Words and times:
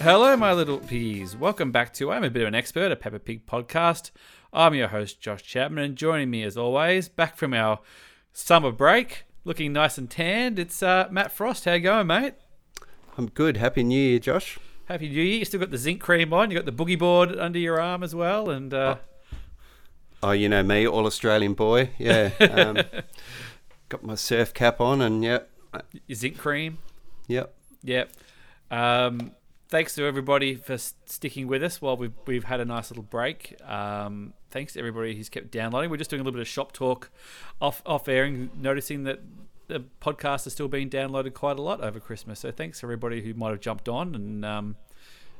Hello, 0.00 0.34
my 0.36 0.52
little 0.54 0.78
piggies. 0.78 1.36
Welcome 1.36 1.72
back 1.72 1.92
to 1.94 2.10
I'm 2.10 2.24
a 2.24 2.30
bit 2.30 2.42
of 2.42 2.48
an 2.48 2.54
expert, 2.54 2.90
a 2.90 2.96
Peppa 2.96 3.18
Pig 3.18 3.46
podcast. 3.46 4.10
I'm 4.52 4.74
your 4.74 4.88
host, 4.88 5.20
Josh 5.20 5.42
Chapman, 5.42 5.84
and 5.84 5.96
joining 5.96 6.30
me 6.30 6.42
as 6.42 6.56
always, 6.56 7.08
back 7.08 7.36
from 7.36 7.52
our 7.52 7.80
summer 8.32 8.72
break, 8.72 9.24
looking 9.44 9.72
nice 9.74 9.98
and 9.98 10.10
tanned, 10.10 10.58
it's 10.58 10.82
uh, 10.82 11.08
Matt 11.10 11.32
Frost. 11.32 11.66
How 11.66 11.74
you 11.74 11.80
going, 11.80 12.06
mate? 12.06 12.34
I'm 13.18 13.28
good. 13.28 13.58
Happy 13.58 13.82
New 13.84 13.98
Year, 14.00 14.18
Josh. 14.18 14.58
Happy 14.86 15.08
New 15.08 15.20
Year. 15.22 15.40
You 15.40 15.44
still 15.44 15.60
got 15.60 15.70
the 15.70 15.78
zinc 15.78 16.00
cream 16.00 16.32
on. 16.32 16.50
You 16.50 16.56
got 16.56 16.64
the 16.64 16.72
boogie 16.72 16.98
board 16.98 17.36
under 17.38 17.58
your 17.58 17.78
arm 17.78 18.02
as 18.02 18.14
well, 18.14 18.48
and 18.48 18.72
uh, 18.72 18.96
Oh, 20.22 20.32
you 20.32 20.48
know 20.48 20.62
me, 20.62 20.86
all 20.86 21.04
Australian 21.06 21.52
boy. 21.54 21.90
Yeah. 21.98 22.30
Um, 22.40 22.78
got 23.90 24.02
my 24.02 24.14
surf 24.14 24.54
cap 24.54 24.80
on, 24.80 25.02
and 25.02 25.22
yep, 25.22 25.50
your 26.06 26.16
zinc 26.16 26.38
cream. 26.38 26.78
yep. 27.28 27.54
Yep. 27.82 28.12
Um, 28.70 29.32
thanks 29.70 29.94
to 29.94 30.04
everybody 30.04 30.56
for 30.56 30.76
sticking 30.76 31.46
with 31.46 31.62
us 31.62 31.80
while 31.80 31.96
we've 31.96 32.12
we've 32.26 32.44
had 32.44 32.60
a 32.60 32.64
nice 32.64 32.90
little 32.90 33.04
break. 33.04 33.56
Um, 33.64 34.34
thanks 34.50 34.74
to 34.74 34.80
everybody 34.80 35.16
who's 35.16 35.28
kept 35.28 35.50
downloading. 35.50 35.90
We're 35.90 35.96
just 35.96 36.10
doing 36.10 36.20
a 36.20 36.24
little 36.24 36.36
bit 36.38 36.42
of 36.42 36.48
shop 36.48 36.72
talk 36.72 37.10
off 37.60 37.82
off 37.86 38.08
airing, 38.08 38.50
noticing 38.56 39.04
that 39.04 39.20
the 39.68 39.84
podcast 40.00 40.46
is 40.46 40.52
still 40.52 40.68
being 40.68 40.90
downloaded 40.90 41.32
quite 41.32 41.58
a 41.58 41.62
lot 41.62 41.80
over 41.80 42.00
Christmas. 42.00 42.40
So 42.40 42.50
thanks 42.50 42.80
to 42.80 42.86
everybody 42.86 43.22
who 43.22 43.34
might 43.34 43.50
have 43.50 43.60
jumped 43.60 43.88
on 43.88 44.14
and 44.16 44.44
um, 44.44 44.76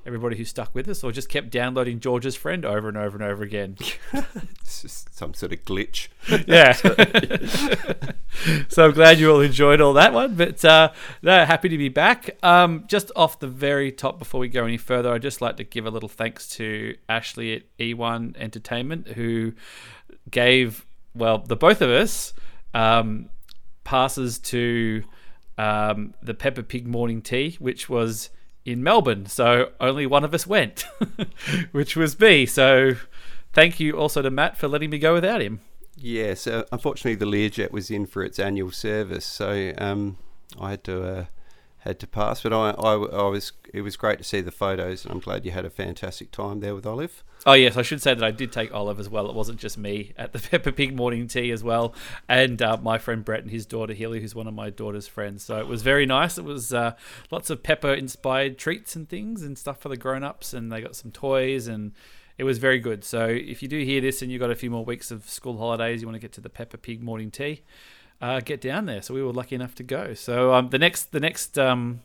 everybody 0.06 0.36
who 0.36 0.44
stuck 0.44 0.74
with 0.74 0.88
us 0.88 1.04
or 1.04 1.12
just 1.12 1.28
kept 1.28 1.50
downloading 1.50 2.00
George's 2.00 2.36
friend 2.36 2.64
over 2.64 2.88
and 2.88 2.96
over 2.96 3.16
and 3.16 3.24
over 3.24 3.42
again. 3.42 3.76
It's 4.60 4.82
just 4.82 5.14
some 5.16 5.34
sort 5.34 5.52
of 5.52 5.64
glitch. 5.64 6.06
yeah. 6.46 6.72
so 8.68 8.84
I'm 8.84 8.92
glad 8.92 9.18
you 9.18 9.32
all 9.32 9.40
enjoyed 9.40 9.80
all 9.80 9.94
that 9.94 10.12
one. 10.12 10.36
But 10.36 10.64
uh, 10.64 10.92
no, 11.22 11.44
happy 11.44 11.68
to 11.70 11.76
be 11.76 11.88
back. 11.88 12.38
Um, 12.44 12.84
just 12.86 13.10
off 13.16 13.40
the 13.40 13.48
very 13.48 13.90
top, 13.90 14.20
before 14.20 14.40
we 14.40 14.48
go 14.48 14.64
any 14.64 14.76
further, 14.76 15.12
I'd 15.12 15.22
just 15.22 15.40
like 15.40 15.56
to 15.56 15.64
give 15.64 15.86
a 15.86 15.90
little 15.90 16.08
thanks 16.08 16.48
to 16.50 16.96
Ashley 17.08 17.52
at 17.56 17.62
eOne 17.78 18.36
Entertainment, 18.36 19.08
who 19.08 19.54
gave, 20.30 20.86
well, 21.16 21.38
the 21.38 21.56
both 21.56 21.82
of 21.82 21.90
us 21.90 22.32
um, 22.72 23.28
passes 23.82 24.38
to 24.38 25.02
um, 25.58 26.14
the 26.22 26.34
Peppa 26.34 26.62
Pig 26.62 26.86
morning 26.86 27.22
tea, 27.22 27.56
which 27.58 27.88
was 27.88 28.30
in 28.70 28.82
Melbourne. 28.82 29.26
So 29.26 29.70
only 29.80 30.06
one 30.06 30.24
of 30.24 30.34
us 30.34 30.46
went, 30.46 30.84
which 31.72 31.96
was 31.96 32.18
me. 32.18 32.46
So 32.46 32.94
thank 33.52 33.80
you 33.80 33.98
also 33.98 34.22
to 34.22 34.30
Matt 34.30 34.56
for 34.56 34.68
letting 34.68 34.90
me 34.90 34.98
go 34.98 35.12
without 35.12 35.40
him. 35.40 35.60
Yeah. 35.96 36.34
So 36.34 36.64
unfortunately, 36.72 37.16
the 37.16 37.26
Learjet 37.26 37.72
was 37.72 37.90
in 37.90 38.06
for 38.06 38.22
its 38.22 38.38
annual 38.38 38.70
service, 38.70 39.26
so 39.26 39.72
um, 39.78 40.16
I 40.58 40.70
had 40.70 40.84
to 40.84 41.02
uh, 41.02 41.24
had 41.80 41.98
to 42.00 42.06
pass. 42.06 42.42
But 42.42 42.52
I, 42.52 42.70
I, 42.70 42.94
I 42.94 43.28
was 43.28 43.52
it 43.72 43.82
was 43.82 43.96
great 43.96 44.18
to 44.18 44.24
see 44.24 44.40
the 44.40 44.50
photos, 44.50 45.04
and 45.04 45.12
I'm 45.12 45.20
glad 45.20 45.44
you 45.44 45.50
had 45.50 45.64
a 45.64 45.70
fantastic 45.70 46.30
time 46.30 46.60
there 46.60 46.74
with 46.74 46.86
Olive. 46.86 47.24
Oh 47.46 47.54
yes, 47.54 47.76
I 47.76 47.82
should 47.82 48.02
say 48.02 48.14
that 48.14 48.22
I 48.24 48.30
did 48.30 48.52
take 48.52 48.72
Olive 48.72 49.00
as 49.00 49.08
well. 49.08 49.28
It 49.28 49.34
wasn't 49.34 49.58
just 49.58 49.78
me 49.78 50.12
at 50.16 50.32
the 50.32 50.38
Peppa 50.50 50.72
Pig 50.72 50.94
morning 50.94 51.26
tea 51.26 51.50
as 51.50 51.64
well, 51.64 51.94
and 52.28 52.60
uh, 52.60 52.78
my 52.82 52.98
friend 52.98 53.24
Brett 53.24 53.42
and 53.42 53.50
his 53.50 53.66
daughter 53.66 53.94
Hilly, 53.94 54.20
who's 54.20 54.34
one 54.34 54.46
of 54.46 54.54
my 54.54 54.70
daughter's 54.70 55.08
friends. 55.08 55.42
So 55.42 55.58
it 55.58 55.66
was 55.66 55.82
very 55.82 56.06
nice. 56.06 56.38
It 56.38 56.44
was 56.44 56.72
uh, 56.72 56.94
lots 57.30 57.50
of 57.50 57.62
Peppa 57.62 57.96
inspired 57.96 58.58
treats 58.58 58.94
and 58.94 59.08
things 59.08 59.42
and 59.42 59.58
stuff 59.58 59.80
for 59.80 59.88
the 59.88 59.96
grown 59.96 60.22
ups, 60.22 60.52
and 60.52 60.70
they 60.70 60.80
got 60.80 60.96
some 60.96 61.10
toys 61.10 61.66
and. 61.66 61.92
It 62.38 62.44
was 62.44 62.56
very 62.56 62.78
good. 62.78 63.04
So 63.04 63.26
if 63.26 63.60
you 63.60 63.68
do 63.68 63.84
hear 63.84 64.00
this 64.00 64.22
and 64.22 64.32
you've 64.32 64.40
got 64.40 64.50
a 64.50 64.54
few 64.54 64.70
more 64.70 64.82
weeks 64.82 65.10
of 65.10 65.28
school 65.28 65.58
holidays, 65.58 66.00
you 66.00 66.08
want 66.08 66.14
to 66.14 66.20
get 66.20 66.32
to 66.32 66.40
the 66.40 66.48
Peppa 66.48 66.78
Pig 66.78 67.02
morning 67.02 67.30
tea, 67.30 67.64
uh, 68.20 68.40
get 68.40 68.60
down 68.60 68.86
there. 68.86 69.02
So 69.02 69.14
we 69.14 69.22
were 69.22 69.32
lucky 69.32 69.54
enough 69.54 69.74
to 69.76 69.82
go. 69.82 70.14
So 70.14 70.52
um, 70.54 70.68
the 70.70 70.78
next 70.78 71.12
the 71.12 71.20
next 71.20 71.58
um, 71.58 72.00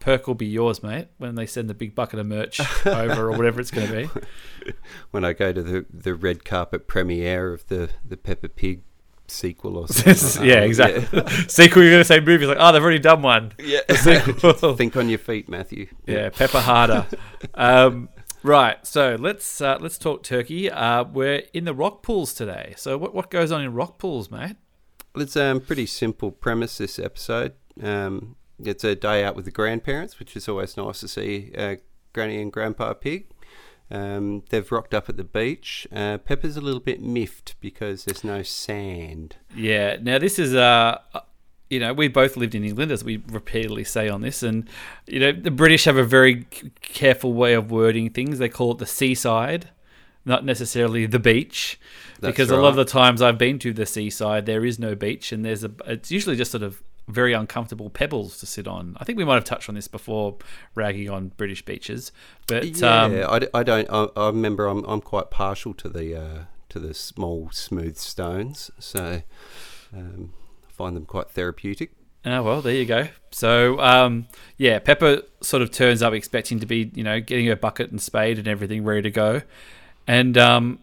perk 0.00 0.26
will 0.26 0.34
be 0.34 0.46
yours, 0.46 0.82
mate, 0.82 1.08
when 1.18 1.34
they 1.34 1.46
send 1.46 1.68
the 1.70 1.74
big 1.74 1.94
bucket 1.94 2.18
of 2.18 2.26
merch 2.26 2.60
over 2.86 3.30
or 3.30 3.36
whatever 3.36 3.60
it's 3.60 3.70
going 3.70 3.86
to 3.88 3.92
be. 3.94 4.72
When 5.10 5.24
I 5.24 5.32
go 5.32 5.52
to 5.52 5.62
the, 5.62 5.86
the 5.92 6.14
red 6.14 6.44
carpet 6.44 6.86
premiere 6.86 7.52
of 7.52 7.66
the 7.68 7.90
the 8.04 8.16
Peppa 8.16 8.48
Pig 8.48 8.82
sequel 9.26 9.78
or 9.78 9.88
something. 9.88 10.44
yeah, 10.44 10.60
exactly. 10.60 11.02
Sequel, 11.48 11.82
you're 11.82 11.92
going 11.92 12.00
to 12.00 12.04
say 12.04 12.20
movies 12.20 12.46
like, 12.46 12.58
oh, 12.60 12.72
they've 12.72 12.82
already 12.82 12.98
done 12.98 13.22
one. 13.22 13.52
Yeah. 13.58 13.80
Sequel. 13.94 14.74
Think 14.76 14.96
on 14.98 15.08
your 15.08 15.18
feet, 15.18 15.48
Matthew. 15.48 15.86
yeah, 16.06 16.28
Peppa 16.28 16.60
Harder. 16.60 17.06
Um, 17.54 18.10
right, 18.42 18.86
so 18.86 19.16
let's 19.18 19.62
uh, 19.62 19.78
let's 19.80 19.96
talk 19.96 20.22
turkey. 20.24 20.70
Uh, 20.70 21.04
we're 21.04 21.42
in 21.54 21.64
the 21.64 21.72
rock 21.72 22.02
pools 22.02 22.34
today. 22.34 22.74
So 22.76 22.98
what 22.98 23.14
what 23.14 23.30
goes 23.30 23.50
on 23.50 23.62
in 23.62 23.72
rock 23.72 23.96
pools, 23.98 24.30
mate? 24.30 24.56
It's 25.16 25.36
a 25.36 25.46
um, 25.46 25.60
pretty 25.60 25.86
simple 25.86 26.32
premise 26.32 26.78
this 26.78 26.98
episode. 26.98 27.52
Um, 27.82 28.36
it's 28.62 28.84
a 28.84 28.94
day 28.94 29.24
out 29.24 29.36
with 29.36 29.44
the 29.44 29.50
grandparents, 29.50 30.18
which 30.18 30.36
is 30.36 30.48
always 30.48 30.76
nice 30.76 31.00
to 31.00 31.08
see 31.08 31.52
uh, 31.56 31.76
Granny 32.12 32.40
and 32.40 32.52
Grandpa 32.52 32.94
Pig. 32.94 33.26
Um, 33.90 34.42
they've 34.48 34.70
rocked 34.72 34.94
up 34.94 35.08
at 35.08 35.16
the 35.16 35.24
beach. 35.24 35.86
Uh, 35.92 36.18
Peppa's 36.18 36.56
a 36.56 36.60
little 36.60 36.80
bit 36.80 37.00
miffed 37.00 37.54
because 37.60 38.04
there's 38.04 38.24
no 38.24 38.42
sand. 38.42 39.36
Yeah. 39.54 39.98
Now 40.00 40.18
this 40.18 40.38
is 40.38 40.54
uh 40.54 40.98
you 41.70 41.80
know, 41.80 41.92
we 41.92 42.08
both 42.08 42.36
lived 42.36 42.54
in 42.54 42.64
England, 42.64 42.92
as 42.92 43.02
we 43.02 43.22
repeatedly 43.28 43.84
say 43.84 44.08
on 44.08 44.20
this, 44.20 44.42
and 44.42 44.68
you 45.06 45.18
know, 45.18 45.32
the 45.32 45.50
British 45.50 45.84
have 45.84 45.96
a 45.96 46.04
very 46.04 46.46
careful 46.82 47.32
way 47.32 47.54
of 47.54 47.70
wording 47.70 48.10
things. 48.10 48.38
They 48.38 48.48
call 48.48 48.72
it 48.72 48.78
the 48.78 48.86
seaside, 48.86 49.70
not 50.24 50.44
necessarily 50.44 51.06
the 51.06 51.18
beach, 51.18 51.78
That's 52.20 52.32
because 52.32 52.50
a 52.50 52.56
lot 52.56 52.70
of 52.70 52.76
the 52.76 52.84
times 52.84 53.20
I've 53.20 53.38
been 53.38 53.58
to 53.60 53.72
the 53.72 53.86
seaside, 53.86 54.46
there 54.46 54.64
is 54.64 54.78
no 54.78 54.94
beach, 54.94 55.32
and 55.32 55.44
there's 55.44 55.64
a. 55.64 55.70
It's 55.86 56.10
usually 56.10 56.36
just 56.36 56.50
sort 56.50 56.62
of 56.62 56.82
very 57.08 57.34
uncomfortable 57.34 57.90
pebbles 57.90 58.38
to 58.38 58.46
sit 58.46 58.66
on. 58.66 58.96
I 58.98 59.04
think 59.04 59.18
we 59.18 59.24
might 59.24 59.34
have 59.34 59.44
touched 59.44 59.68
on 59.68 59.74
this 59.74 59.88
before, 59.88 60.36
ragging 60.74 61.10
on 61.10 61.28
British 61.36 61.64
beaches, 61.64 62.12
but 62.46 62.64
Yeah, 62.64 63.02
um, 63.02 63.42
I, 63.54 63.58
I 63.58 63.62
don't. 63.62 63.88
I, 63.90 64.08
I 64.16 64.26
remember 64.28 64.66
I'm, 64.66 64.84
I'm 64.84 65.00
quite 65.00 65.30
partial 65.30 65.74
to 65.74 65.88
the 65.88 66.16
uh, 66.16 66.38
to 66.70 66.78
the 66.78 66.94
small 66.94 67.50
smooth 67.52 67.96
stones, 67.96 68.70
so 68.78 69.22
um, 69.92 70.32
I 70.66 70.72
find 70.72 70.96
them 70.96 71.06
quite 71.06 71.30
therapeutic. 71.30 71.92
Oh 72.26 72.42
well, 72.42 72.62
there 72.62 72.74
you 72.74 72.86
go. 72.86 73.08
So 73.30 73.78
um, 73.80 74.28
yeah, 74.56 74.78
Peppa 74.78 75.22
sort 75.42 75.62
of 75.62 75.70
turns 75.70 76.02
up 76.02 76.14
expecting 76.14 76.58
to 76.60 76.66
be, 76.66 76.90
you 76.94 77.04
know, 77.04 77.20
getting 77.20 77.46
her 77.46 77.56
bucket 77.56 77.90
and 77.90 78.00
spade 78.00 78.38
and 78.38 78.48
everything 78.48 78.82
ready 78.82 79.02
to 79.02 79.10
go, 79.10 79.42
and 80.06 80.36
um, 80.38 80.78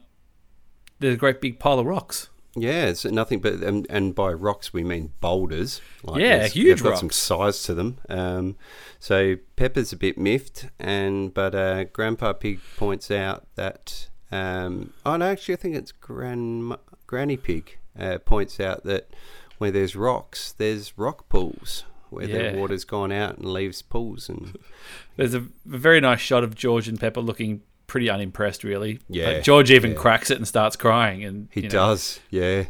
there's 1.00 1.16
a 1.16 1.18
great 1.18 1.42
big 1.42 1.60
pile 1.60 1.80
of 1.80 1.86
rocks. 1.86 2.30
Yeah, 2.56 2.88
it's 2.88 3.06
nothing 3.06 3.40
but 3.40 3.54
and, 3.56 3.88
and 3.90 4.14
by 4.14 4.34
rocks 4.34 4.74
we 4.74 4.84
mean 4.84 5.14
boulders. 5.22 5.80
Yeah, 6.06 6.38
there's- 6.40 6.52
huge 6.54 6.80
they've 6.82 6.92
got 6.92 7.00
some 7.00 7.10
size 7.10 7.64
to 7.64 7.74
them. 7.74 8.00
Um, 8.10 8.58
so 9.00 9.38
Peppa's 9.56 9.94
a 9.94 9.98
bit 9.98 10.18
miffed, 10.18 10.68
and 10.78 11.34
but 11.34 11.56
uh, 11.56 11.86
Grandpa 11.86 12.34
Pig 12.34 12.60
points 12.76 13.10
out 13.10 13.48
that 13.56 14.10
um, 14.34 14.92
oh 15.06 15.16
no, 15.18 15.32
actually 15.32 15.54
I 15.54 15.58
think 15.58 15.76
it's 15.76 15.94
Gran 15.94 16.76
Granny 17.08 17.38
Pig 17.38 17.78
uh, 17.98 18.18
points 18.20 18.60
out 18.60 18.84
that 18.84 19.10
where 19.58 19.72
there's 19.72 19.96
rocks, 19.96 20.54
there's 20.58 20.98
rock 20.98 21.30
pools 21.30 21.86
where 22.10 22.26
Yeah. 22.28 22.52
the 22.52 22.58
water's 22.58 22.84
gone 22.84 23.14
out 23.14 23.38
and 23.38 23.46
leaves 23.46 23.82
pools 23.82 24.28
and 24.28 24.58
There's 25.16 25.34
a, 25.34 25.40
a 25.40 25.44
very 25.66 26.02
nice 26.02 26.20
shot 26.20 26.44
of 26.44 26.56
George 26.56 26.90
and 26.90 27.00
Peppa 27.00 27.22
looking 27.22 27.62
pretty 27.92 28.10
unimpressed, 28.10 28.64
really. 28.64 29.00
Yeah, 29.10 29.28
Like, 29.28 29.44
George 29.44 29.70
even 29.70 29.92
yeah. 29.92 29.98
cracks 29.98 30.32
it 30.32 30.38
and 30.38 30.48
starts 30.48 30.78
crying, 30.78 31.26
and 31.26 31.50
he 31.52 31.62
you 31.62 31.68
know, 31.68 31.74
does, 31.74 32.22
yeah. 32.30 32.66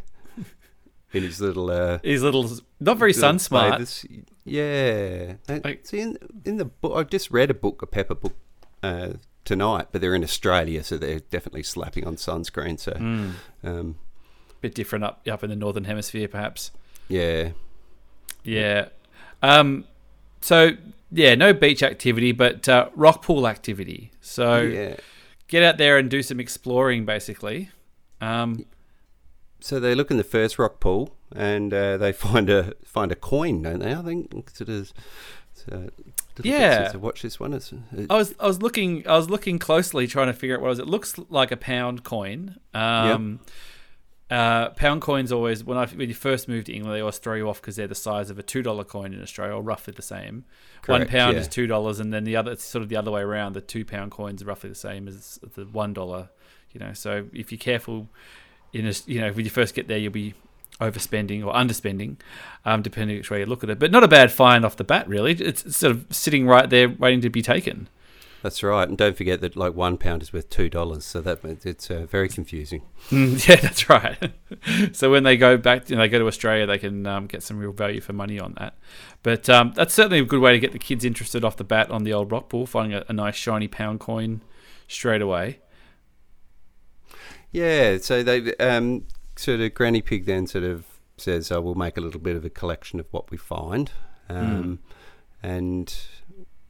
In 1.13 1.23
his 1.23 1.39
little 1.39 1.69
uh, 1.69 1.99
He's 2.03 2.23
little, 2.23 2.49
not 2.79 2.97
very 2.97 3.13
sun 3.13 3.37
smart. 3.37 4.03
Yeah. 4.45 5.33
Like- 5.47 5.85
see, 5.85 5.99
in, 5.99 6.17
in 6.45 6.57
the 6.57 6.65
book, 6.65 6.93
I've 6.97 7.09
just 7.09 7.29
read 7.29 7.51
a 7.51 7.53
book, 7.53 7.81
a 7.83 7.85
Peppa 7.85 8.15
book, 8.15 8.33
uh, 8.81 9.09
tonight, 9.45 9.87
but 9.91 10.01
they're 10.01 10.15
in 10.15 10.23
Australia, 10.23 10.83
so 10.83 10.97
they're 10.97 11.19
definitely 11.19 11.63
slapping 11.63 12.07
on 12.07 12.15
sunscreen. 12.15 12.79
So, 12.79 12.93
Mm, 12.93 13.33
um, 13.63 13.95
bit 14.61 14.73
different 14.73 15.03
up 15.05 15.27
up 15.29 15.43
in 15.43 15.49
the 15.51 15.55
northern 15.55 15.83
hemisphere, 15.83 16.27
perhaps. 16.27 16.71
yeah. 17.09 17.51
Yeah. 18.43 18.87
Um, 19.43 19.85
so 20.41 20.71
yeah, 21.11 21.35
no 21.35 21.51
beach 21.53 21.83
activity, 21.83 22.31
but 22.31 22.67
uh, 22.69 22.89
rock 22.95 23.21
pool 23.21 23.47
activity. 23.47 24.11
So 24.21 24.61
yeah. 24.61 24.95
Get 25.51 25.61
out 25.61 25.77
there 25.77 25.99
and 25.99 26.09
do 26.09 26.23
some 26.23 26.39
exploring, 26.39 27.05
basically. 27.05 27.69
Um, 28.19 28.65
So 29.59 29.79
they 29.79 29.93
look 29.93 30.09
in 30.09 30.17
the 30.17 30.23
first 30.23 30.57
rock 30.57 30.79
pool 30.79 31.15
and 31.35 31.71
uh, 31.71 31.97
they 31.97 32.11
find 32.27 32.49
a 32.49 32.73
find 32.83 33.11
a 33.11 33.15
coin, 33.15 33.61
don't 33.61 33.79
they? 33.79 33.93
I 33.93 34.01
think 34.01 34.49
sort 34.49 34.69
of. 34.69 34.91
So, 35.53 35.89
Yeah. 36.41 36.87
To 36.87 36.97
watch 36.97 37.21
this 37.21 37.39
one. 37.39 37.53
It's, 37.53 37.71
it, 37.71 38.07
I 38.09 38.15
was 38.15 38.33
I 38.39 38.47
was 38.47 38.61
looking 38.63 39.07
I 39.07 39.15
was 39.15 39.29
looking 39.29 39.59
closely 39.59 40.07
trying 40.07 40.27
to 40.27 40.33
figure 40.33 40.55
out 40.55 40.61
what 40.61 40.67
it 40.67 40.69
was. 40.69 40.79
It 40.79 40.87
looks 40.87 41.19
like 41.29 41.51
a 41.51 41.57
pound 41.57 42.03
coin. 42.03 42.57
Um, 42.73 43.41
uh, 44.31 44.69
pound 44.69 45.01
coins 45.01 45.29
always 45.29 45.61
when 45.61 45.77
I 45.77 45.85
when 45.87 46.07
you 46.07 46.15
first 46.15 46.47
move 46.47 46.63
to 46.65 46.73
England 46.73 46.95
they 46.95 47.01
always 47.01 47.17
throw 47.17 47.35
you 47.35 47.49
off 47.49 47.59
because 47.59 47.75
they're 47.75 47.85
the 47.85 47.93
size 47.93 48.29
of 48.29 48.39
a 48.39 48.43
two 48.43 48.63
dollar 48.63 48.85
coin 48.85 49.13
in 49.13 49.21
Australia 49.21 49.53
or 49.53 49.61
roughly 49.61 49.93
the 49.93 50.01
same. 50.01 50.45
One 50.85 51.01
Correct, 51.01 51.11
pound 51.11 51.33
yeah. 51.33 51.41
is 51.41 51.47
two 51.49 51.67
dollars, 51.67 51.99
and 51.99 52.13
then 52.13 52.23
the 52.23 52.37
other 52.37 52.53
it's 52.53 52.63
sort 52.63 52.81
of 52.81 52.87
the 52.87 52.95
other 52.95 53.11
way 53.11 53.21
around. 53.21 53.53
The 53.53 53.61
two 53.61 53.83
pound 53.83 54.11
coins 54.11 54.41
are 54.41 54.45
roughly 54.45 54.69
the 54.69 54.75
same 54.75 55.09
as 55.09 55.37
the 55.55 55.65
one 55.65 55.93
dollar. 55.93 56.29
You 56.71 56.79
know, 56.79 56.93
so 56.93 57.27
if 57.33 57.51
you're 57.51 57.59
careful, 57.59 58.07
in 58.71 58.87
a, 58.87 58.93
you 59.05 59.19
know 59.19 59.33
when 59.33 59.43
you 59.43 59.51
first 59.51 59.75
get 59.75 59.89
there, 59.89 59.97
you'll 59.97 60.13
be 60.13 60.33
overspending 60.79 61.45
or 61.45 61.53
underspending, 61.53 62.15
um, 62.63 62.81
depending 62.81 63.17
which 63.17 63.29
way 63.29 63.39
you 63.39 63.45
look 63.45 63.65
at 63.65 63.69
it. 63.69 63.79
But 63.79 63.91
not 63.91 64.03
a 64.03 64.07
bad 64.07 64.31
find 64.31 64.63
off 64.63 64.77
the 64.77 64.85
bat, 64.85 65.09
really. 65.09 65.33
It's, 65.33 65.63
it's 65.65 65.77
sort 65.77 65.91
of 65.91 66.05
sitting 66.09 66.47
right 66.47 66.69
there, 66.69 66.87
waiting 66.87 67.19
to 67.21 67.29
be 67.29 67.41
taken. 67.41 67.89
That's 68.41 68.63
right, 68.63 68.89
and 68.89 68.97
don't 68.97 69.15
forget 69.15 69.39
that 69.41 69.55
like 69.55 69.75
one 69.75 69.97
pound 69.97 70.23
is 70.23 70.33
worth 70.33 70.49
two 70.49 70.67
dollars, 70.67 71.05
so 71.05 71.21
that 71.21 71.41
it's 71.43 71.91
uh, 71.91 72.07
very 72.09 72.27
confusing. 72.27 72.81
Mm, 73.09 73.47
yeah, 73.47 73.57
that's 73.57 73.87
right. 73.87 74.33
so 74.93 75.11
when 75.11 75.23
they 75.23 75.37
go 75.37 75.57
back, 75.57 75.89
you 75.89 75.95
know, 75.95 76.01
they 76.01 76.09
go 76.09 76.17
to 76.17 76.27
Australia, 76.27 76.65
they 76.65 76.79
can 76.79 77.05
um, 77.05 77.27
get 77.27 77.43
some 77.43 77.59
real 77.59 77.71
value 77.71 78.01
for 78.01 78.13
money 78.13 78.39
on 78.39 78.55
that. 78.57 78.75
But 79.21 79.47
um, 79.47 79.73
that's 79.75 79.93
certainly 79.93 80.19
a 80.19 80.25
good 80.25 80.41
way 80.41 80.53
to 80.53 80.59
get 80.59 80.71
the 80.71 80.79
kids 80.79 81.05
interested 81.05 81.43
off 81.43 81.57
the 81.57 81.63
bat 81.63 81.91
on 81.91 82.03
the 82.03 82.13
old 82.13 82.31
rock 82.31 82.49
pool, 82.49 82.65
finding 82.65 82.97
a, 82.97 83.05
a 83.07 83.13
nice 83.13 83.35
shiny 83.35 83.67
pound 83.67 83.99
coin 83.99 84.41
straight 84.87 85.21
away. 85.21 85.59
Yeah, 87.51 87.97
so 87.97 88.23
they 88.23 88.55
um, 88.55 89.05
sort 89.35 89.59
of 89.59 89.73
Granny 89.75 90.01
Pig 90.01 90.25
then 90.25 90.47
sort 90.47 90.63
of 90.63 90.85
says, 91.17 91.51
"I 91.51 91.59
will 91.59 91.75
make 91.75 91.95
a 91.95 92.01
little 92.01 92.19
bit 92.19 92.35
of 92.35 92.43
a 92.43 92.49
collection 92.49 92.99
of 92.99 93.05
what 93.11 93.29
we 93.29 93.37
find," 93.37 93.91
um, 94.29 94.79
mm. 95.43 95.47
and 95.47 95.95